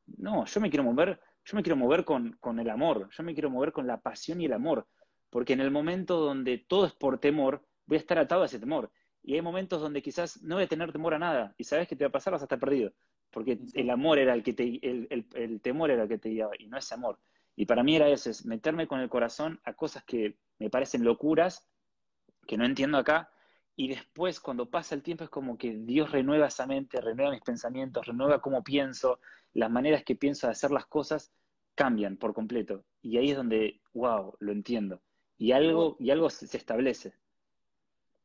[0.07, 3.49] No, yo me quiero mover, yo me quiero mover con, el amor, yo me quiero
[3.49, 4.87] mover con la pasión y el amor,
[5.29, 8.59] porque en el momento donde todo es por temor, voy a estar atado a ese
[8.59, 8.91] temor.
[9.23, 11.95] Y hay momentos donde quizás no voy a tener temor a nada, y sabes que
[11.95, 12.93] te va a pasar, vas a estar perdido,
[13.31, 16.67] porque el amor era el que te, el, temor era el que te guiaba, y
[16.67, 17.19] no ese amor.
[17.55, 21.03] Y para mí era eso, es meterme con el corazón a cosas que me parecen
[21.03, 21.67] locuras,
[22.47, 23.29] que no entiendo acá,
[23.75, 27.41] y después cuando pasa el tiempo es como que Dios renueva esa mente, renueva mis
[27.41, 29.19] pensamientos, renueva cómo pienso,
[29.53, 31.31] las maneras que pienso de hacer las cosas
[31.75, 32.83] cambian por completo.
[33.01, 35.01] Y ahí es donde, wow, lo entiendo.
[35.37, 37.13] y algo, y algo se establece.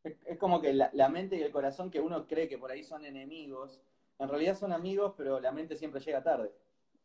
[0.05, 3.05] Es, como que la, mente y el corazón que uno cree que por ahí son
[3.05, 3.83] enemigos,
[4.19, 6.53] en realidad son amigos, pero la mente siempre llega tarde.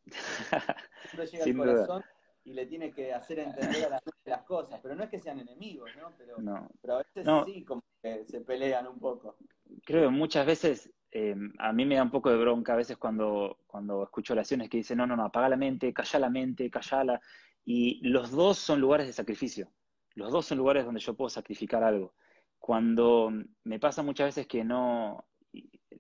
[1.10, 2.03] siempre llega el corazón
[2.45, 5.19] y le tiene que hacer entender a la mente las cosas, pero no es que
[5.19, 6.13] sean enemigos, ¿no?
[6.17, 6.38] Pero,
[6.81, 7.81] pero a veces sí como
[8.25, 9.37] se pelean un poco.
[9.83, 12.97] Creo que muchas veces eh, a mí me da un poco de bronca a veces
[12.97, 16.69] cuando, cuando escucho oraciones que dicen, no, no, no, apaga la mente, calla la mente,
[16.69, 17.21] callala.
[17.63, 19.71] Y los dos son lugares de sacrificio.
[20.13, 22.13] Los dos son lugares donde yo puedo sacrificar algo.
[22.59, 23.31] Cuando
[23.63, 25.25] me pasa muchas veces que no,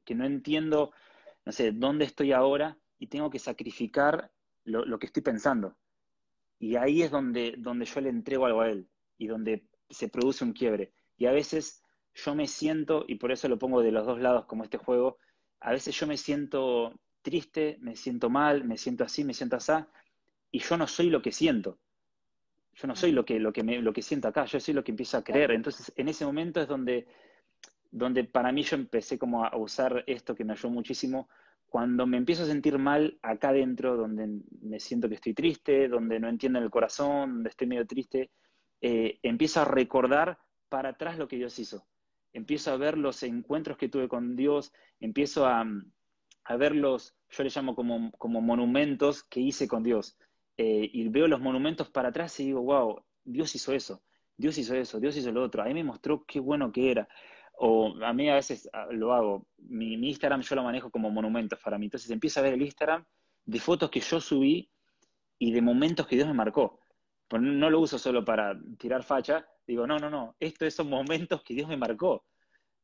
[0.03, 0.91] que no entiendo,
[1.45, 4.31] no sé, dónde estoy ahora y tengo que sacrificar
[4.63, 5.77] lo, lo que estoy pensando.
[6.59, 10.43] Y ahí es donde, donde yo le entrego algo a él y donde se produce
[10.43, 10.91] un quiebre.
[11.17, 11.84] Y a veces
[12.15, 15.17] yo me siento, y por eso lo pongo de los dos lados como este juego,
[15.59, 19.73] a veces yo me siento triste, me siento mal, me siento así, me siento así,
[20.51, 21.77] y yo no soy lo que siento.
[22.73, 24.83] Yo no soy lo que, lo que, me, lo que siento acá, yo soy lo
[24.83, 25.51] que empiezo a creer.
[25.51, 27.07] Entonces, en ese momento es donde,
[27.89, 31.29] donde para mí yo empecé como a usar esto que me ayudó muchísimo.
[31.65, 36.19] Cuando me empiezo a sentir mal acá adentro, donde me siento que estoy triste, donde
[36.19, 38.29] no entiendo el corazón, donde estoy medio triste,
[38.81, 41.85] eh, empiezo a recordar para atrás lo que Dios hizo.
[42.35, 45.65] Empiezo a ver los encuentros que tuve con Dios, empiezo a,
[46.43, 50.17] a ver los, yo le llamo como, monumentos que hice con Dios.
[50.57, 54.03] Eh, y veo los monumentos para atrás y digo, wow, Dios hizo eso,
[54.35, 57.07] Dios hizo eso, Dios hizo lo otro, a mí me mostró qué bueno que era.
[57.57, 61.57] O a mí a veces ah, lo hago, mi, Instagram yo lo manejo como monumentos
[61.63, 63.05] para mí, entonces empiezo a ver el Instagram
[63.45, 64.69] de fotos que yo subí
[65.39, 66.81] y de momentos que Dios me marcó.
[67.27, 71.41] Pues no lo uso solo para tirar facha, digo, no, no, no, esto son momentos
[71.41, 72.23] que Dios me marcó.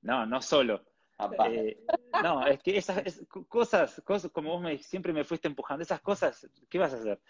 [0.01, 0.83] No, no solo.
[1.49, 1.77] Eh,
[2.23, 6.49] no, es que esas cosas, cosas, como vos me, siempre me fuiste empujando, esas cosas,
[6.67, 7.21] ¿qué vas a hacer?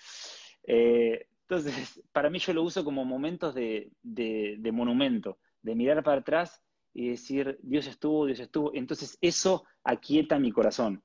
[0.63, 6.21] Eh, entonces, para mí yo lo uso como momentos de, de, monumento, de mirar para
[6.21, 8.71] atrás y decir, Dios estuvo, Dios estuvo.
[8.74, 11.04] Entonces, eso aquieta mi corazón.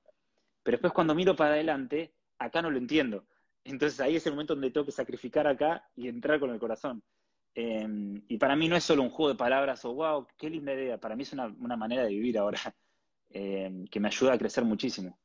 [0.62, 3.24] Pero después cuando miro para adelante, acá no lo entiendo.
[3.66, 7.02] Entonces ahí es el momento donde tengo que sacrificar acá y entrar con el corazón.
[7.54, 10.72] Em, y para mí no es solo un juego de palabras o wow, qué linda
[10.72, 10.98] idea.
[10.98, 12.58] Para mí es una, manera de vivir ahora
[13.30, 15.18] em, que me ayuda a crecer muchísimo.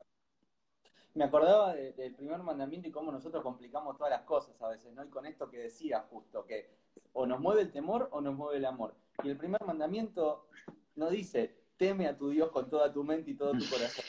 [1.14, 5.04] Me acordaba del primer mandamiento y cómo nosotros complicamos todas las cosas a veces, ¿no?
[5.04, 6.70] Y con esto que decía justo, que
[7.12, 8.94] o nos mueve el temor o nos mueve el amor.
[9.22, 10.48] Y el primer mandamiento
[10.96, 14.04] no dice, teme a tu Dios con toda tu mente y todo tu corazón.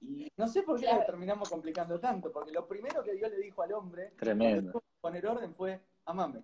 [0.00, 3.38] Y no sé por qué lo terminamos complicando tanto, porque lo primero que Dios le
[3.38, 4.82] dijo al hombre, Tremendo.
[5.00, 6.42] poner orden, fue, amame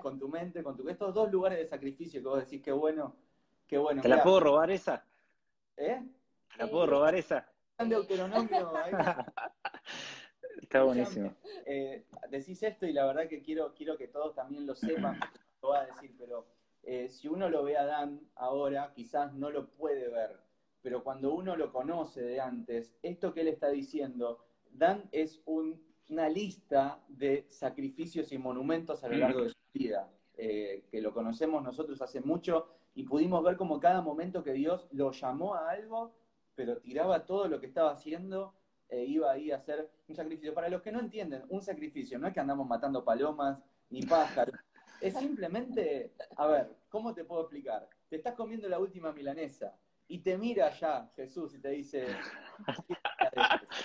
[0.00, 0.88] con tu mente, con tu...
[0.88, 3.16] Estos dos lugares de sacrificio que vos decís, qué bueno,
[3.66, 4.02] qué bueno.
[4.02, 5.04] ¿Te la puedo robar esa?
[5.76, 6.02] ¿Eh?
[6.52, 7.48] ¿Te la puedo robar esa?
[7.78, 8.72] Deuteronomio.
[10.62, 11.34] Está buenísimo.
[11.64, 15.18] Eh, decís esto y la verdad que quiero, quiero que todos también lo sepan,
[15.62, 16.46] lo voy a decir, pero
[16.82, 20.38] eh, si uno lo ve a Dan ahora, quizás no lo puede ver,
[20.82, 26.28] pero cuando uno lo conoce de antes, esto que él está diciendo, Dan es una
[26.28, 31.62] lista de sacrificios y monumentos a lo largo de su vida, eh, que lo conocemos
[31.62, 36.14] nosotros hace mucho y pudimos ver como cada momento que Dios lo llamó a algo,
[36.54, 38.54] pero tiraba todo lo que estaba haciendo
[38.88, 40.54] e iba ahí a hacer un sacrificio.
[40.54, 43.58] Para los que no entienden, un sacrificio no es que andamos matando palomas
[43.90, 44.54] ni pájaros,
[45.00, 47.88] es simplemente, a ver, ¿cómo te puedo explicar?
[48.08, 49.76] Te estás comiendo la última milanesa
[50.08, 52.06] y te mira ya Jesús y te dice,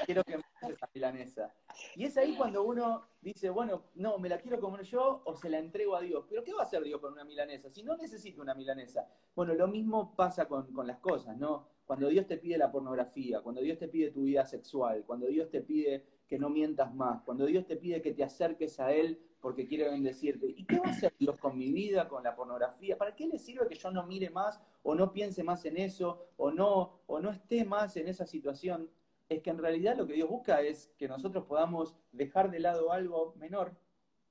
[0.05, 1.53] quiero que me des esa milanesa.
[1.95, 5.49] Y es ahí cuando uno dice, bueno, no, me la quiero comer yo o se
[5.49, 6.25] la entrego a Dios.
[6.29, 7.69] Pero ¿qué va a hacer Dios con una milanesa?
[7.69, 9.07] Si no necesito una milanesa.
[9.35, 11.67] Bueno, lo mismo pasa con, con las cosas, ¿no?
[11.85, 15.49] Cuando Dios te pide la pornografía, cuando Dios te pide tu vida sexual, cuando Dios
[15.49, 19.19] te pide que no mientas más, cuando Dios te pide que te acerques a Él
[19.43, 20.47] porque quiere bendecirte.
[20.47, 22.97] ¿Y qué va a hacer Dios con mi vida, con la pornografía?
[22.97, 26.29] ¿Para qué le sirve que yo no mire más o no piense más en eso
[26.37, 28.89] o no, o no esté más en esa situación?
[29.27, 32.93] Es que en realidad lo que Dios busca es que nosotros podamos dejar de lado
[32.93, 33.75] algo menor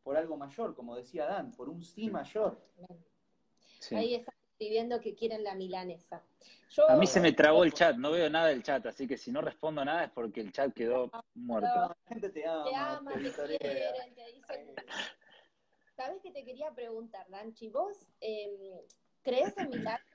[0.03, 2.59] por algo mayor, como decía Dan, por un sí mayor.
[3.90, 4.32] Ahí está
[4.62, 6.22] escribiendo que quieren la milanesa.
[6.88, 9.33] a mí se me trabó el chat, no veo nada del chat, así que si
[9.33, 11.68] no respondo nada es porque el chat quedó muerto.
[11.68, 12.64] la gente te ama.
[12.64, 14.75] Te aman, te, quieren, te dicen...
[15.96, 17.68] ¿Sabes qué te quería preguntar, Lanchi?
[17.70, 18.51] ¿Vos em,
[19.22, 20.07] crees en milagros?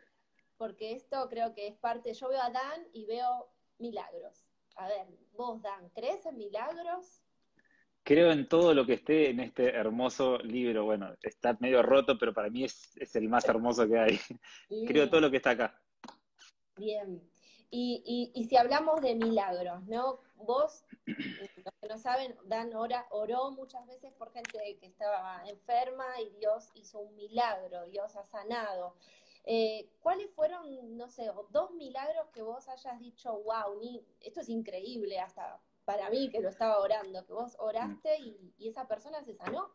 [0.57, 2.13] Porque esto creo que es parte...
[2.13, 4.47] Yo veo a Dan y veo milagros.
[4.77, 7.21] A ver, vos, Dan, ¿crees en milagros?
[8.07, 10.85] Creo en todo lo que esté en este hermoso libro.
[10.85, 14.19] Bueno, está medio roto, pero para mí es, el más hermoso que hay.
[14.87, 15.77] Creo todo lo que está acá.
[16.77, 17.21] Bien.
[17.69, 20.21] Y, y, si hablamos de milagros, ¿no?
[20.37, 26.29] Vos, que no saben, Dan ora, oró muchas veces por gente que estaba enferma y
[26.39, 28.95] Dios hizo un milagro, Dios ha sanado.
[29.43, 34.47] Eh, ¿Cuáles fueron, no sé, dos milagros que vos hayas dicho, wow, ni, esto es
[34.47, 39.23] increíble, hasta para mí que lo estaba orando, que vos oraste y, y esa persona
[39.23, 39.71] se sanó?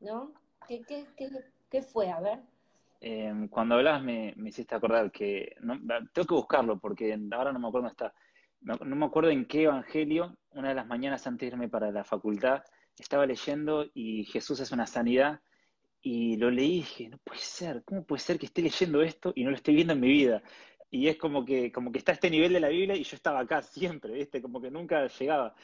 [0.00, 0.32] ¿No?
[0.66, 1.28] ¿Qué, qué, qué,
[1.70, 2.10] qué fue?
[2.10, 2.38] A ver.
[3.02, 5.78] Eh, cuando hablabas me, me, hiciste acordar que no,
[6.14, 8.14] tengo que buscarlo porque ahora no me acuerdo dónde está.
[8.62, 11.90] No, no, me acuerdo en qué evangelio, una de las mañanas antes de irme para
[11.90, 12.62] la facultad,
[12.98, 15.40] estaba leyendo y Jesús es una sanidad
[16.00, 19.34] y lo leí y dije, no puede ser, ¿cómo puede ser que esté leyendo esto
[19.34, 20.42] y no lo estoy viendo en mi vida?
[20.90, 23.40] Y es como que, como que está este nivel de la Biblia y yo estaba
[23.40, 24.40] acá siempre, ¿viste?
[24.40, 25.54] Como que nunca llegaba.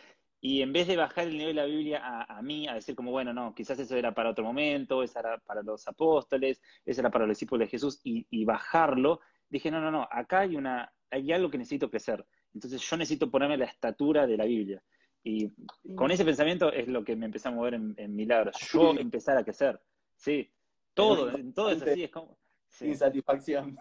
[0.40, 2.96] Y en vez de bajar el nivel de la Biblia a, a, mí, a decir
[2.96, 7.00] como, bueno, no, quizás eso era para otro momento, eso era para los apóstoles, eso
[7.00, 10.56] era para los discípulos de Jesús, y, y bajarlo, dije, no, no, no, acá hay,
[10.56, 12.26] una, hay algo que necesito crecer.
[12.52, 14.82] Entonces yo necesito ponerme la estatura de la Biblia.
[15.22, 15.52] Y
[15.94, 18.56] con ese pensamiento es lo que me empezó a mover en, en milagros.
[18.72, 19.80] Yo empezar a crecer.
[20.16, 20.50] Sí,
[20.92, 22.36] todo, todo es así, es como...
[22.68, 22.86] Sí.
[22.86, 23.76] Insatisfacción.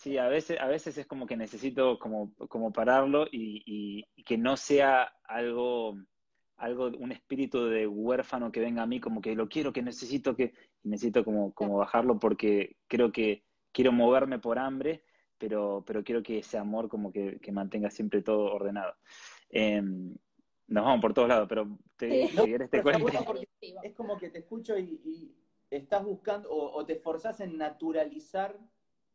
[0.00, 4.24] Sí, a veces, a veces es como que necesito como, como pararlo y, y, y,
[4.24, 5.94] que no sea algo,
[6.56, 10.34] algo, un espíritu de huérfano que venga a mí, como que lo quiero, que necesito
[10.34, 15.04] que, necesito como, como bajarlo porque creo que quiero moverme por hambre,
[15.36, 18.94] pero, pero quiero que ese amor como que, que mantenga siempre todo ordenado.
[19.50, 22.36] Eh, nos vamos por todos lados, pero te, sí.
[22.70, 23.06] te cuento.
[23.82, 25.36] Es como que te escucho y, y
[25.70, 28.58] estás buscando o, o, te esforzás en naturalizar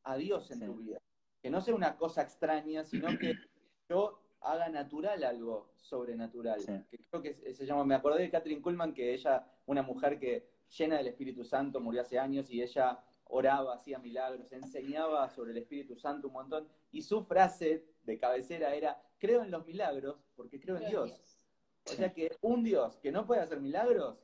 [0.06, 0.66] a Dios en sí.
[0.66, 0.98] tu vida.
[1.42, 3.34] Que no sea una cosa extraña, sino que
[3.90, 6.62] yo haga natural algo sobrenatural.
[6.62, 6.72] Sí.
[6.90, 10.48] Que creo que se llama, me acordé de Catherine Kuhlman, que ella, una mujer que
[10.78, 15.58] llena del Espíritu Santo, murió hace años y ella oraba, hacía milagros, enseñaba sobre el
[15.58, 20.60] Espíritu Santo un montón, y su frase de cabecera era, creo en los milagros porque
[20.60, 21.10] creo, creo en Dios.
[21.10, 21.40] Dios.
[21.88, 24.18] O sea que un Dios que no puede hacer milagros,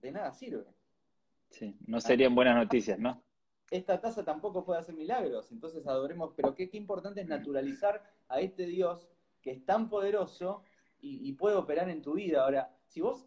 [0.00, 0.66] de nada sirve.
[1.50, 3.22] Sí, no serían buenas noticias, ¿no?
[3.70, 8.40] Esta taza tampoco puede hacer milagros, entonces adoremos, pero qué, qué importante es naturalizar a
[8.40, 9.08] este Dios
[9.42, 10.62] que es tan poderoso
[11.00, 12.44] y, y puede operar en tu vida.
[12.44, 13.26] Ahora, si vos,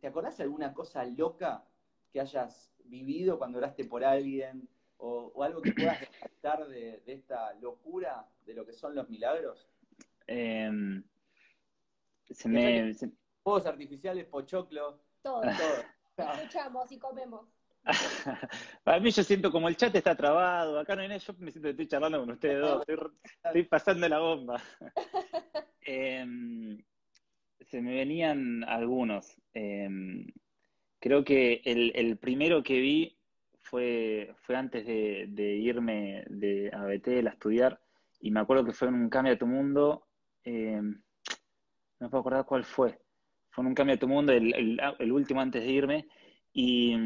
[0.00, 1.64] ¿te acordás de alguna cosa loca
[2.12, 4.68] que hayas vivido cuando oraste por alguien?
[5.00, 9.08] O, o algo que puedas rescatar de, de, esta locura de lo que son los
[9.08, 9.68] milagros?
[10.26, 10.68] Eh,
[12.30, 13.12] se me, se...
[13.44, 15.42] Juegos artificiales, pochoclo, todo.
[15.42, 16.32] todo.
[16.32, 17.57] Escuchamos y comemos.
[18.84, 21.50] Para mí yo siento como el chat está trabado, acá no hay nada, yo me
[21.50, 23.10] siento que estoy charlando con ustedes dos, estoy,
[23.44, 24.62] estoy pasando la bomba.
[25.80, 26.26] eh,
[27.60, 29.36] se me venían algunos.
[29.54, 29.88] Eh,
[30.98, 33.18] creo que el, el, primero que vi
[33.60, 37.80] fue, fue antes de, de irme de, a Betel a estudiar,
[38.20, 40.08] y me acuerdo que fue en un cambio de tu mundo.
[40.44, 40.80] Eh,
[42.00, 42.98] no puedo acordar cuál fue.
[43.50, 46.08] Fue en un cambio de tu mundo, el, el, el último antes de irme.
[46.52, 46.96] Y,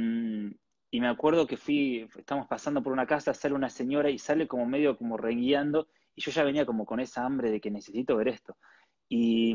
[0.92, 4.46] y, me acuerdo que fui, estamos pasando por una casa, sale una señora y sale
[4.46, 8.16] como medio como reguiando, y yo ya venía como con esa hambre de que necesito
[8.16, 8.56] ver esto.
[9.08, 9.54] Y,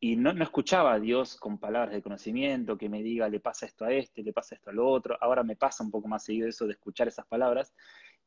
[0.00, 3.66] y no, no, escuchaba a Dios con palabras de conocimiento, que me diga, le pasa
[3.66, 5.16] esto a este, le pasa esto al otro.
[5.20, 7.72] Ahora me pasa un poco más seguido eso de escuchar esas palabras.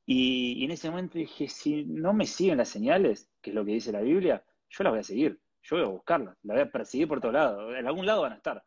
[0.05, 3.73] Y, en ese momento dije, si no me siguen las señales, que es lo que
[3.73, 6.71] dice la Biblia, yo las voy a seguir yo voy a buscarla, la voy a
[6.71, 8.63] perseguir por todos lados, en algún lado van a estar.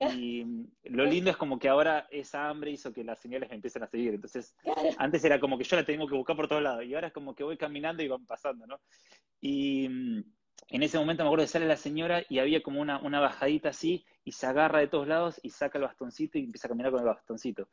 [0.00, 0.46] Y
[0.84, 3.86] lo lindo es como que ahora esa hambre hizo que las señales me empiecen a
[3.86, 4.14] seguir.
[4.14, 4.56] Entonces,
[4.96, 7.12] antes era como que yo la tengo que buscar por todos lados, y ahora es
[7.12, 8.80] como que voy caminando y van pasando, ¿no?
[9.40, 13.20] Y en ese momento me acuerdo que sale la señora y había como una, una
[13.20, 16.70] bajadita así, y se agarra de todos lados y saca el bastoncito y empieza a
[16.70, 17.68] caminar con el bastoncito.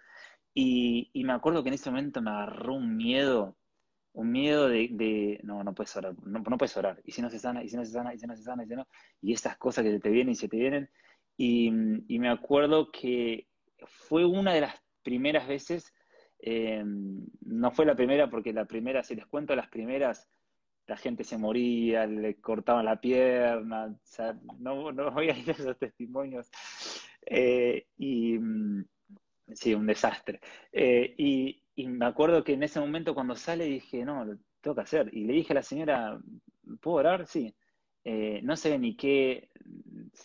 [0.53, 3.55] Y, y me acuerdo que en ese momento me agarró un miedo
[4.17, 7.29] un miedo de, de, no, no puedes orar, no, no, puedes orar, y si no
[7.29, 8.87] se sana, y si no se sana, y si no se sana, y si no,
[9.21, 10.89] y esas cosas que te vienen y se te vienen,
[11.37, 11.71] y,
[12.07, 13.47] y me acuerdo que
[13.85, 15.93] fue una de las primeras veces,
[16.39, 20.27] eh, no fue la primera, porque la primera, si les cuento las primeras,
[20.87, 25.49] la gente se moría, le cortaban la pierna, o sea, no, no voy a ir
[25.49, 26.49] a esos testimonios,
[27.25, 28.37] eh, y
[29.53, 30.39] sí, un desastre,
[30.71, 34.75] eh, y, y me acuerdo que en ese momento cuando sale dije, no, lo tengo
[34.75, 35.09] que hacer.
[35.13, 36.19] Y le dije a la señora,
[36.81, 37.27] ¿puedo orar?
[37.27, 37.53] Sí.
[38.41, 39.49] No sé ni qué,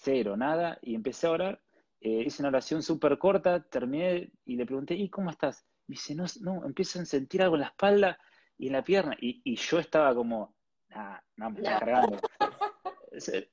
[0.01, 0.79] cero, nada.
[0.83, 1.63] Y empecé a orar.
[2.01, 5.65] Eh, hice una oración súper corta, terminé y le pregunté, ¿y cómo estás?
[5.87, 8.19] Me dice, no, no, empiezo a sentir algo en la espalda
[8.59, 9.17] y en la pierna.
[9.21, 10.57] Y, y yo estaba como,
[10.89, 12.19] nah, no, me está cargando.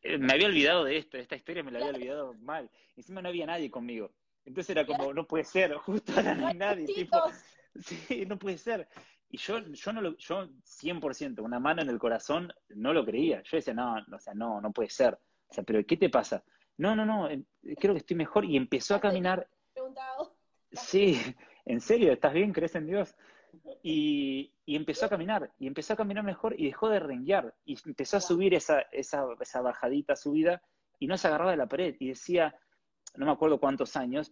[0.02, 2.72] Eh, me había olvidado de esto, de esta historia me la había olvidado mal.
[2.96, 4.14] Encima no había nadie conmigo.
[4.46, 6.86] Entonces era como, no puede ser, justo ahora no hay nadie.
[6.86, 7.18] Tipo,
[7.84, 8.88] Sí, no puede ser.
[9.30, 13.44] Y yo, yo no lo, yo 100%, una mano en el corazón, no lo creía.
[13.44, 15.20] Yo decía, no, o sea, no, no puede ser.
[15.50, 16.44] O sea, pero ¿qué te pasa?
[16.80, 17.44] no, no, no, eh,
[17.78, 18.46] creo que estoy mejor.
[18.46, 19.48] Y empezó a caminar.
[19.74, 20.34] Preguntado.
[20.72, 21.20] Sí,
[21.66, 22.54] en serio, ¿estás bien?
[22.54, 23.16] ¿Crees en Dios?
[23.84, 27.54] Y, y, empezó a caminar, y empezó a caminar mejor y dejó de renguear.
[27.66, 30.62] Y empezó a subir esa, esa, esa bajadita subida
[31.00, 31.96] y no se agarraba de la pared.
[32.00, 32.56] Y decía,
[33.16, 34.32] no me acuerdo cuántos años,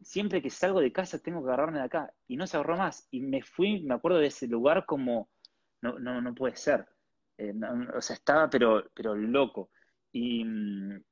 [0.00, 2.14] siempre que salgo de casa tengo que agarrarme de acá.
[2.26, 3.06] Y no se agarró más.
[3.10, 5.28] Y me fui, me acuerdo de ese lugar como,
[5.82, 6.86] no, no, no puede ser.
[7.36, 7.52] Eh,
[7.94, 9.71] o sea, estaba pero, pero loco.
[10.12, 11.02] Y mm,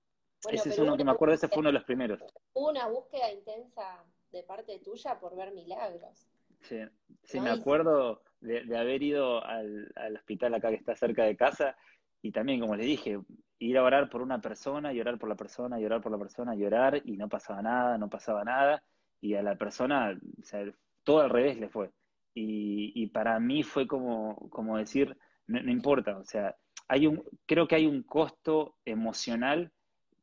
[0.50, 2.20] ese es uno que me acuerdo, ese fue uno de los primeros.
[2.54, 6.28] Una búsqueda intensa de parte tuya por ver milagros.
[6.60, 6.78] Sí,
[7.24, 11.76] sí me acuerdo de, haber ido al, hospital acá que está cerca de casa
[12.22, 13.18] y también, como les dije,
[13.58, 16.18] ir a orar por una persona y orar por la persona y orar por la
[16.18, 18.82] persona y orar y no pasaba nada, no pasaba nada
[19.20, 20.64] y a la persona, o sea,
[21.02, 21.90] todo al revés le fue.
[22.34, 26.56] Y, y para mí fue como, como decir, no, no, importa, o sea,
[26.90, 29.70] hay un, creo que hay un costo emocional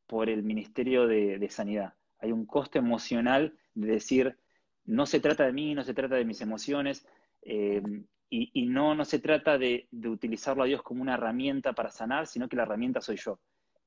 [0.05, 1.93] por el Ministerio de, Sanidad.
[2.20, 4.38] Hay un costo emocional de decir,
[4.84, 7.07] no se trata de mí, no se trata de mis emociones,
[7.41, 7.82] eh,
[8.30, 12.49] y, no, no se trata de, utilizarlo a Dios como una herramienta para sanar, sino
[12.49, 13.39] que la herramienta soy yo.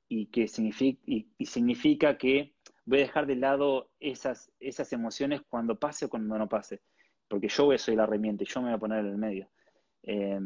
[0.08, 2.54] Y que significa, y, significa que
[2.86, 6.80] voy a dejar de lado esas, esas emociones cuando pase o cuando no pase,
[7.28, 9.50] porque yo soy la herramienta y yo me voy a poner en el medio.
[10.02, 10.40] Eh,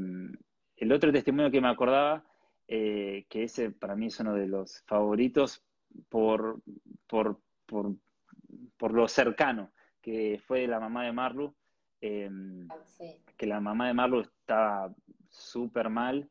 [0.85, 2.24] el otro testimonio que me acordaba,
[2.68, 5.64] eh, que ese para mí es uno de los favoritos
[6.09, 6.61] por,
[7.07, 7.95] por, por,
[8.76, 11.55] por lo cercano, que fue la mamá de Marlu,
[12.01, 12.76] em, ah,
[13.37, 14.95] que la mamá de Marlu estaba
[15.30, 16.28] súper mal.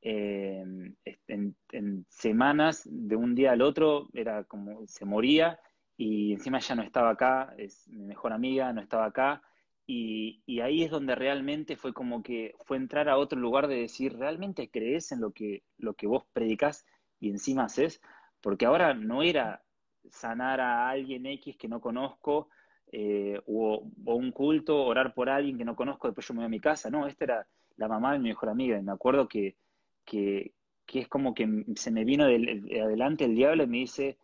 [0.00, 0.94] Em,
[1.26, 5.58] en, semanas, de un día al otro, era como se moría
[5.96, 9.42] y encima ya no estaba acá, es mi mejor amiga, no estaba acá.
[9.88, 14.16] Y, ahí es donde realmente fue como que fue entrar a otro lugar de decir,
[14.16, 16.86] ¿realmente crees en lo que, lo que vos predicas
[17.20, 18.00] y encima haces?
[18.40, 19.62] Porque ahora no era
[20.10, 22.48] sanar a alguien X que no conozco,
[22.92, 26.48] eh, o, un culto, orar por alguien que no conozco, después yo me voy a
[26.50, 26.90] mi casa.
[26.90, 28.78] No, esta era la mamá de mi mejor amiga.
[28.78, 29.56] Y me acuerdo que,
[30.04, 30.52] que,
[30.86, 34.18] es como que se me vino de, adelante el diablo y me dice,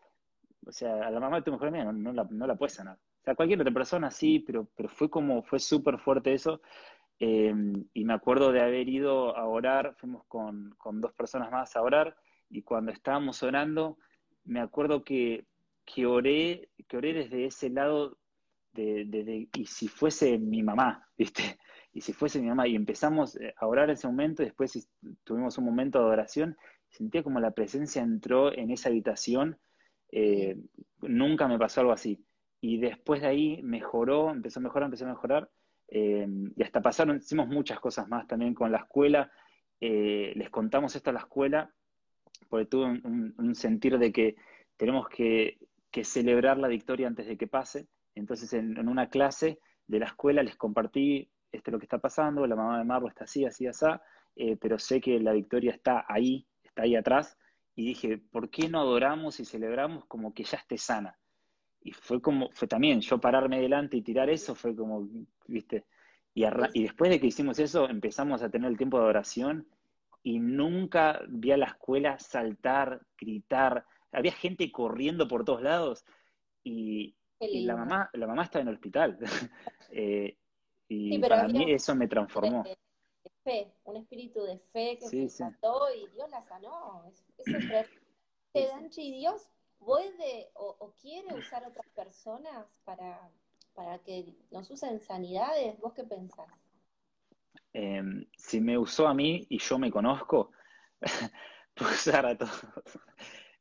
[0.66, 2.98] o sea, a la mamá de tu mejor amiga no, la, no la puedes sanar.
[3.22, 6.60] O sea, cualquier otra persona sí, pero, pero fue como, fue súper fuerte eso.
[7.20, 7.54] Eh,
[7.94, 11.82] y me acuerdo de haber ido a orar, fuimos con, con dos personas más a
[11.82, 12.16] orar,
[12.50, 13.96] y cuando estábamos orando,
[14.44, 15.46] me acuerdo que
[15.84, 18.18] que oré, que oré desde ese lado
[18.72, 21.58] de, y si fuese mi mamá, ¿viste?
[21.92, 24.88] Y si fuese mi mamá, y empezamos eh, a orar ese momento, y después
[25.24, 26.56] tuvimos un momento de adoración,
[26.88, 29.58] sentía como la presencia entró en esa habitación,
[30.10, 30.56] eh,
[31.02, 32.24] nunca me pasó algo así.
[32.62, 35.50] Y después de ahí mejoró, empezó a mejorar, empezó a mejorar,
[35.88, 39.30] eh, y hasta pasaron, hicimos muchas cosas más también con la escuela,
[39.80, 41.70] les contamos esto a la escuela,
[42.48, 44.36] porque tuve un sentir de que
[44.76, 45.58] tenemos que
[45.92, 47.86] que celebrar la victoria antes de que pase.
[48.16, 52.46] Entonces, en, una clase de la escuela les compartí esto es lo que está pasando,
[52.46, 53.84] la mamá de Marlo está así, así, así,
[54.36, 57.36] eh, pero sé que la victoria está ahí, está ahí atrás.
[57.74, 61.18] Y dije, ¿por qué no adoramos y celebramos como que ya esté sana?
[61.84, 65.08] Y fue como, fue también, yo pararme delante y tirar eso, fue como,
[65.46, 65.84] viste,
[66.34, 69.66] y, y después de que hicimos eso, empezamos a tener el tiempo de adoración
[70.22, 76.04] y nunca vi a la escuela saltar, gritar, había gente corriendo por todos lados
[76.62, 79.18] y, la mamá, la mamá estaba en el hospital.
[79.94, 80.38] Eh,
[80.88, 82.62] y para mí eso me transformó.
[82.62, 82.78] De,
[83.44, 87.12] fe, un espíritu de fe que se saltó y Dios la sanó.
[87.36, 87.90] Eso es
[88.70, 89.50] Danchi, Dios
[89.84, 93.30] puede o, quiere usar otras personas para,
[93.74, 95.78] para que nos usen sanidades.
[95.80, 96.48] ¿Vos qué pensás?
[97.72, 100.52] Em, si me usó a mí y yo me conozco,
[101.74, 102.66] puedo usar a todos.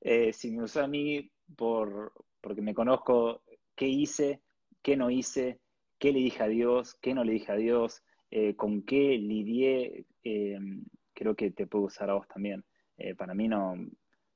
[0.02, 3.44] Eh, si me usó a mí por, porque me conozco
[3.76, 4.42] qué hice,
[4.82, 5.60] qué no hice,
[6.00, 10.06] qué le dije a Dios, qué no le dije a Dios, eh, con qué lidié,
[10.24, 10.60] eh,
[11.14, 12.66] creo que te puedo usar a vos también.
[13.18, 13.76] para mí no,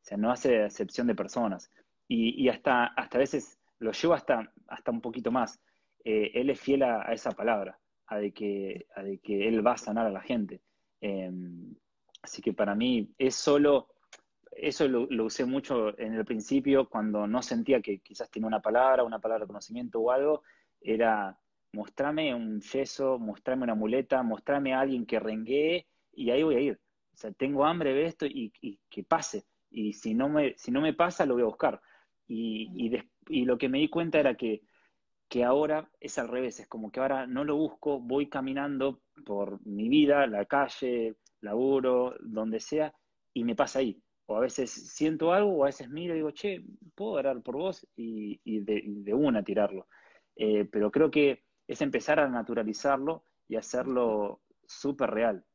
[0.05, 1.71] o sea, no hace excepción de personas.
[2.07, 5.59] Y, hasta, hasta a veces lo llevo hasta, hasta un poquito más.
[6.03, 9.77] él es fiel a, esa palabra, a de, que, a de que él va a
[9.77, 10.61] sanar a la gente.
[12.21, 13.87] así que para mí es solo
[14.55, 19.03] eso lo, usé mucho en el principio cuando no sentía que quizás tenía una palabra,
[19.03, 20.43] una palabra de conocimiento o algo,
[20.81, 21.37] era
[21.73, 26.59] mostrame un yeso, mostrame una muleta, mostrame a alguien que renguee y ahí voy a
[26.61, 26.79] ir.
[27.13, 28.51] O sea, tengo hambre de esto y,
[28.89, 29.45] que pase.
[29.75, 31.81] Y si no, me, si no me pasa, lo voy a buscar.
[32.27, 34.61] Y, y, lo que me di cuenta era que,
[35.27, 39.65] que ahora es al revés, es como que ahora no lo busco, voy caminando por
[39.65, 42.93] mi vida, la calle, laburo, donde sea,
[43.33, 46.31] y me pasa ahí o a veces siento algo, o a veces miro y digo,
[46.31, 46.63] che,
[46.95, 49.87] puedo orar por vos y, de, una tirarlo.
[50.35, 55.45] Eh, pero creo que es empezar a naturalizarlo y hacerlo súper real.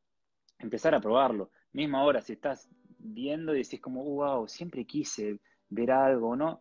[0.59, 1.51] Empezar a probarlo.
[1.73, 2.71] Mismo ahora, si estás
[3.03, 5.39] viendo y decís como, wow, siempre quise
[5.69, 6.61] ver algo, ¿no?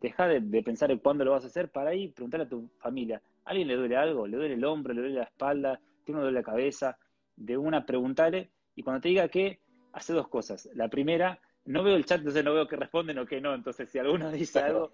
[0.00, 3.22] Deja de, pensar en cuándo lo vas a hacer para ahí preguntar a tu familia,
[3.44, 4.26] ¿a alguien le duele algo?
[4.26, 4.94] ¿Le duele el hombro?
[4.94, 5.80] ¿Le duele la espalda?
[6.04, 6.96] ¿Tiene duele la cabeza?
[7.36, 9.60] De una, preguntarle y cuando te diga que,
[9.92, 10.68] hace dos cosas.
[10.74, 13.90] La primera, no veo el chat, entonces no veo que responden o que no, entonces
[13.90, 14.92] si alguno dice algo,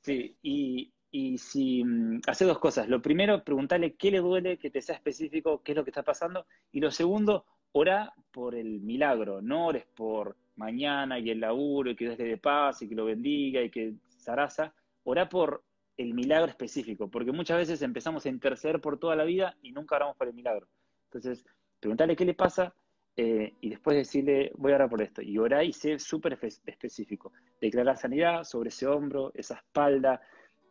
[0.00, 2.88] sí, y, y si mm, hace dos cosas.
[2.88, 6.02] Lo primero, preguntarle qué le duele, que te sea específico, qué es lo que está
[6.02, 6.46] pasando.
[6.72, 7.44] Y lo segundo,
[7.78, 12.24] ora por el milagro, no ores por mañana y el laburo y que Dios le
[12.24, 14.74] dé paz y que lo bendiga y que zaraza.
[15.04, 15.62] Ora por
[15.96, 19.96] el milagro específico, porque muchas veces empezamos a interceder por toda la vida y nunca
[19.96, 20.68] oramos por el milagro.
[21.04, 21.44] Entonces,
[21.80, 22.74] preguntarle qué le pasa
[23.16, 25.22] eh, y después decirle, voy a orar por esto.
[25.22, 27.32] Y orar y ser súper específico.
[27.60, 30.20] Declarar sanidad sobre ese hombro, esa espalda,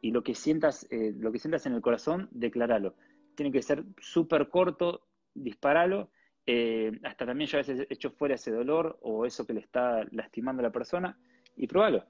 [0.02, 2.96] y lo que sientas, eh, lo que sientas en el corazón, declaralo.
[3.36, 5.02] Tiene que ser súper corto,
[5.34, 6.10] disparalo.
[6.50, 10.06] Eh, hasta también yo a veces hecho fuera ese dolor o eso que le está
[10.12, 11.20] lastimando a la persona
[11.58, 12.06] y probalo.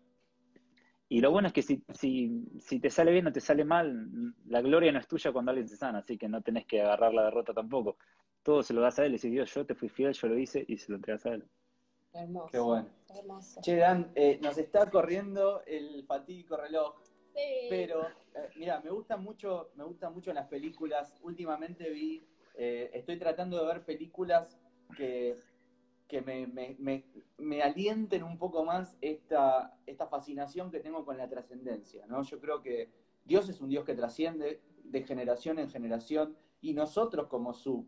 [1.10, 4.08] Y lo bueno es que si, si, si te sale bien o te sale mal,
[4.46, 7.14] la gloria no es tuya cuando alguien se sana, así que no tenés que agarrar
[7.14, 7.98] la derrota tampoco.
[8.44, 10.38] Todo se lo das a él y si Dios, yo te fui fiel, yo lo
[10.38, 11.46] hice y se lo entregas a él.
[12.14, 12.50] Hermoso.
[12.52, 12.90] Qué bueno.
[13.62, 16.96] Che, Dan, eh, nos está corriendo el fatídico reloj.
[17.70, 21.16] Pero, eh, mira, me gusta mucho, me gustan mucho las películas.
[21.22, 22.26] Últimamente vi,
[22.60, 24.60] eh, estoy tratando de ver películas
[24.96, 25.38] que,
[26.08, 27.06] que me, me,
[27.38, 32.24] me, alienten un poco más esta, esta fascinación que tengo con la trascendencia, ¿no?
[32.24, 32.90] Yo creo que
[33.26, 37.86] Dios es un Dios que trasciende de generación en generación y nosotros como su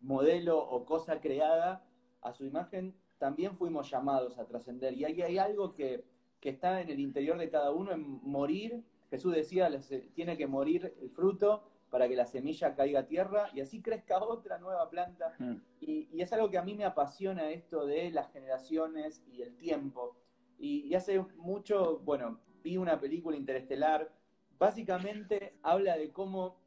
[0.00, 1.84] modelo o cosa creada
[2.22, 4.94] a su imagen también fuimos llamados a trascender.
[4.94, 6.04] Y ahí hay algo que,
[6.40, 8.82] que está en el interior de cada uno, en morir.
[9.10, 9.68] Jesús decía,
[10.14, 11.64] tiene que morir el fruto
[11.96, 15.32] para que la semilla caiga a tierra y así crezca otra nueva planta.
[15.38, 15.54] Mm.
[15.80, 20.14] Y, es algo que a mí me apasiona esto de las generaciones y el tiempo.
[20.58, 24.12] Y, hace mucho, bueno, vi una película interestelar,
[24.58, 26.60] básicamente habla de cómo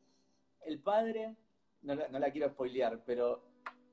[0.62, 1.36] el padre,
[1.84, 3.44] no la, quiero spoilear, pero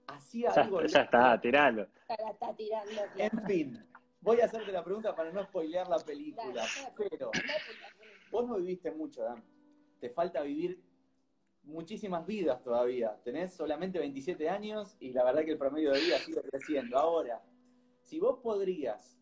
[0.07, 0.87] hacía algo...
[0.87, 1.87] Ya está, tiralo.
[2.09, 3.03] Está tirando.
[3.18, 3.87] En fin,
[4.22, 6.64] Voy a hacerte la pregunta para no spoilear la película.
[6.97, 7.30] pero
[8.30, 9.45] vos no viviste mucho, Dan.
[10.01, 10.82] Te falta vivir
[11.67, 13.21] muchísimas vidas todavía.
[13.23, 16.99] Tenés solamente 27 años y la verdad que el promedio de vida sigue creciendo.
[16.99, 17.43] Ahora,
[18.01, 19.19] si vos podrías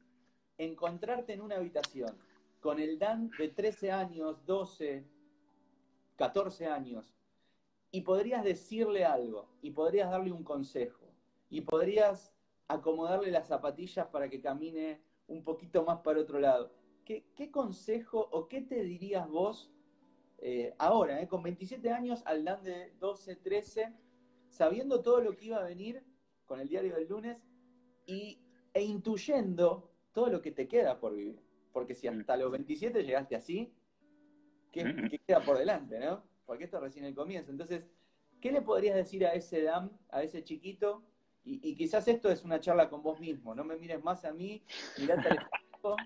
[0.58, 2.16] encontrarte en una habitación
[2.60, 5.04] con el Dan de 13 años, 12,
[6.16, 7.14] 14 años,
[7.90, 11.06] y podrías decirle algo, y podrías darle un consejo,
[11.50, 12.32] y podrías
[12.68, 16.72] acomodarle las zapatillas para que camine un poquito más para otro lado.
[17.04, 19.70] ¿Qué, consejo o qué te dirías vos
[20.46, 23.94] eh, ahora, eh, con 27 años, al Dan de 12, 13,
[24.50, 26.04] sabiendo todo lo que iba a venir
[26.44, 27.38] con el diario del lunes
[28.04, 28.38] y,
[28.74, 31.40] e intuyendo todo lo que te queda por vivir?
[31.72, 33.72] Porque si hasta los 27 llegaste así,
[34.70, 36.22] ¿qué, ¿qué queda por delante, no?
[36.44, 37.50] Porque esto es recién el comienzo.
[37.50, 37.86] Entonces,
[38.38, 41.02] ¿qué le podrías decir a ese Dan, a ese chiquito,
[41.42, 44.62] y, quizás esto es una charla con vos mismo, no me mires más a mí,
[44.98, 45.38] mirate al
[45.72, 45.96] espejo.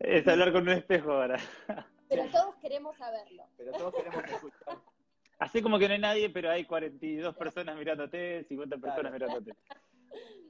[0.00, 1.38] Es hablar con un espejo ahora.
[2.08, 3.44] Pero todos queremos saberlo.
[3.56, 4.78] Pero todos queremos escuchar.
[5.38, 9.52] Así como que no hay nadie, pero hay 42 personas mirándote, 50 personas mirándote.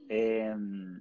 [0.07, 0.99] Em,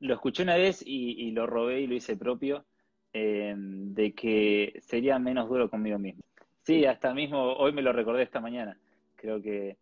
[0.00, 2.64] lo escuché una vez y, lo robé y lo hice propio,
[3.12, 6.22] em, de que sería menos duro conmigo mismo.
[6.62, 8.78] Sí, hasta mismo, hoy me lo recordé esta mañana.
[9.16, 9.76] Creo que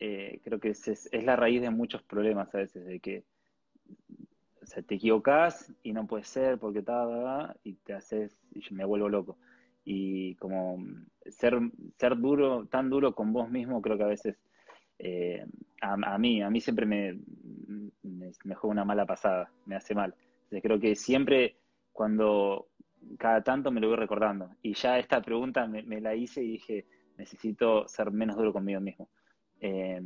[0.00, 3.24] eh, creo que es, la raíz de muchos problemas a veces, de que
[4.76, 8.84] o te equivocas y no puede ser porque tal, y te haces, y yo me
[8.84, 9.38] vuelvo loco.
[9.84, 10.84] Y como
[11.26, 11.58] ser,
[11.98, 14.36] ser duro, tan duro con vos mismo, creo que a veces
[14.98, 15.46] eh,
[15.80, 17.18] a, mí, a mí siempre me,
[18.02, 20.14] me, juega una mala pasada, me hace mal.
[20.50, 21.56] Creo que siempre
[21.92, 22.68] cuando
[23.18, 24.50] cada tanto me lo voy recordando.
[24.62, 28.80] Y ya esta pregunta me, me la hice y dije, necesito ser menos duro conmigo
[28.80, 29.08] mismo.
[29.60, 30.00] Eh,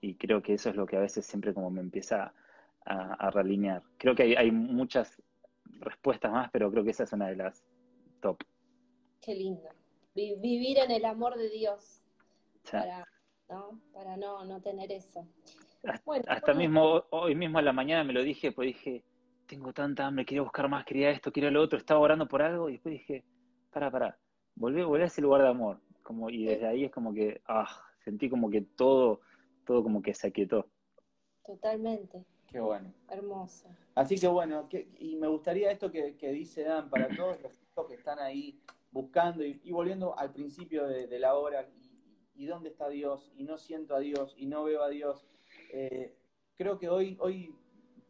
[0.00, 2.32] y creo que eso es lo que a veces siempre como me empieza
[2.90, 3.82] a, a realinear.
[3.96, 5.22] Creo que hay, muchas
[5.80, 7.64] respuestas más, pero creo que esa es una de las
[8.20, 8.42] top.
[9.20, 9.68] Qué lindo.
[10.14, 12.02] Vivir en el amor de Dios
[12.70, 13.06] para,
[13.48, 13.80] ¿no?
[13.92, 15.26] para no, no tener eso.
[16.26, 19.02] Hasta, mismo hoy mismo a la mañana me lo dije, pues dije,
[19.46, 22.68] tengo tanta hambre, quería buscar más, quería esto, quería lo otro, estaba orando por algo
[22.68, 23.24] y después dije,
[23.70, 24.18] para, para,
[24.56, 25.80] volví, volví a ese lugar de amor.
[26.02, 27.68] Como, y desde ahí es como que, ah,
[28.04, 29.20] sentí como que todo,
[29.64, 30.66] todo como que se aquietó.
[31.46, 32.26] Totalmente.
[32.50, 32.92] Qué bueno.
[33.08, 33.68] Hermoso.
[33.94, 37.38] Así que bueno, y me gustaría esto que, dice Dan para todos
[37.76, 41.68] los que están ahí buscando y, volviendo al principio de, la hora
[42.34, 45.26] y, dónde está Dios y no siento a Dios y no veo a Dios.
[45.72, 46.16] Eh,
[46.56, 47.54] creo que hoy, hoy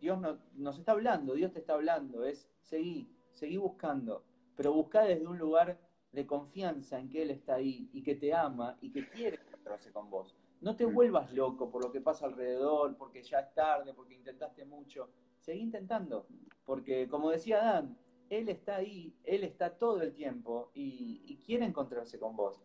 [0.00, 0.18] Dios
[0.54, 4.24] nos está hablando, Dios te está hablando, es seguí, seguí buscando,
[4.56, 5.78] pero busca desde un lugar
[6.12, 9.92] de confianza en que Él está ahí y que te ama y que quiere encontrarse
[9.92, 10.34] con vos.
[10.60, 10.94] No te mm.
[10.94, 15.10] vuelvas loco por lo que pasa alrededor, porque ya es tarde, porque intentaste mucho.
[15.38, 16.26] Seguí intentando,
[16.64, 17.98] porque como decía Dan,
[18.28, 22.60] Él está ahí, Él está todo el tiempo y, y quiere encontrarse con vos.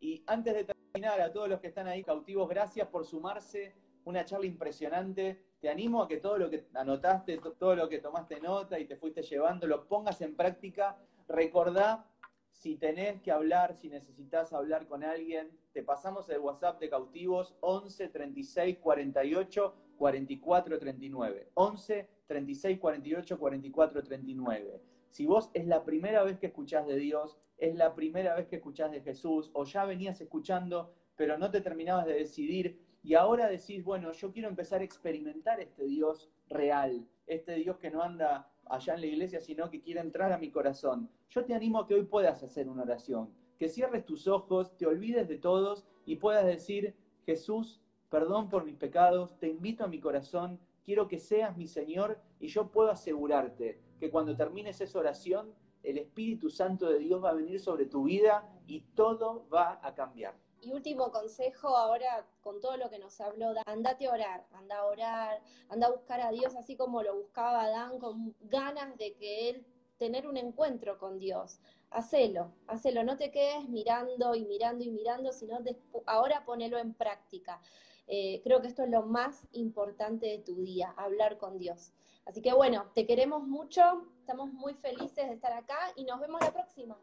[0.00, 3.74] Y antes de terminar, a todos los que están ahí cautivos, gracias por sumarse.
[4.04, 5.44] Una charla impresionante.
[5.60, 8.96] Te animo a que todo lo que anotaste, todo lo que tomaste nota y te
[8.96, 10.98] fuiste llevando, lo pongas en práctica.
[11.28, 12.06] Recordá
[12.50, 17.56] si tenés que hablar, si necesitas hablar con alguien, te pasamos el WhatsApp de cautivos
[17.60, 21.50] 11 36 48 44 39.
[21.54, 24.82] 11 36 48 44 39.
[25.10, 28.56] Si vos es la primera vez que escuchás de Dios, es la primera vez que
[28.56, 33.48] escuchás de Jesús, o ya venías escuchando, pero no te terminabas de decidir, y ahora
[33.48, 38.50] decís, bueno, yo quiero empezar a experimentar este Dios real, este Dios que no anda
[38.66, 41.10] allá en la iglesia, sino que quiere entrar a mi corazón.
[41.28, 43.30] Yo te animo a que hoy puedas hacer una oración,
[43.60, 46.96] que cierres tus ojos, te olvides de todos y puedas decir,
[47.26, 52.18] Jesús, perdón por mis pecados, te invito a mi corazón, quiero que seas mi Señor
[52.40, 57.30] y yo puedo asegurarte que cuando termines esa oración, el Espíritu Santo de Dios va
[57.30, 60.34] a venir sobre tu vida y todo va a cambiar.
[60.62, 64.86] Y último consejo, ahora con todo lo que nos habló, andate a orar, anda a
[64.86, 69.50] orar, anda a buscar a Dios así como lo buscaba Dan, con ganas de que
[69.50, 69.66] él
[70.00, 71.60] tener un encuentro con Dios.
[71.90, 75.58] Hacelo, hacelo, no te quedes mirando y mirando y mirando, sino
[76.06, 77.60] ahora ponelo en práctica.
[78.06, 81.92] Eh, creo que esto es lo más importante de tu día, hablar con Dios.
[82.26, 86.40] Así que bueno, te queremos mucho, estamos muy felices de estar acá y nos vemos
[86.40, 86.96] la próxima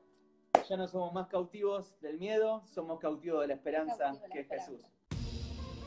[0.67, 4.81] ya no somos más cautivos del miedo, somos cautivos de la esperanza, que es Jesús.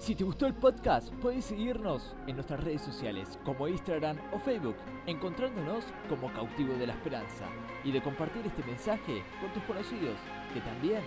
[0.01, 4.76] Si te gustó el podcast, puedes seguirnos en nuestras redes sociales como Instagram o Facebook,
[5.05, 7.44] encontrándonos como Cautivo de la Esperanza,
[7.84, 10.16] y de compartir este mensaje con tus conocidos
[10.55, 11.03] que también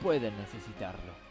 [0.00, 1.29] pueden necesitarlo.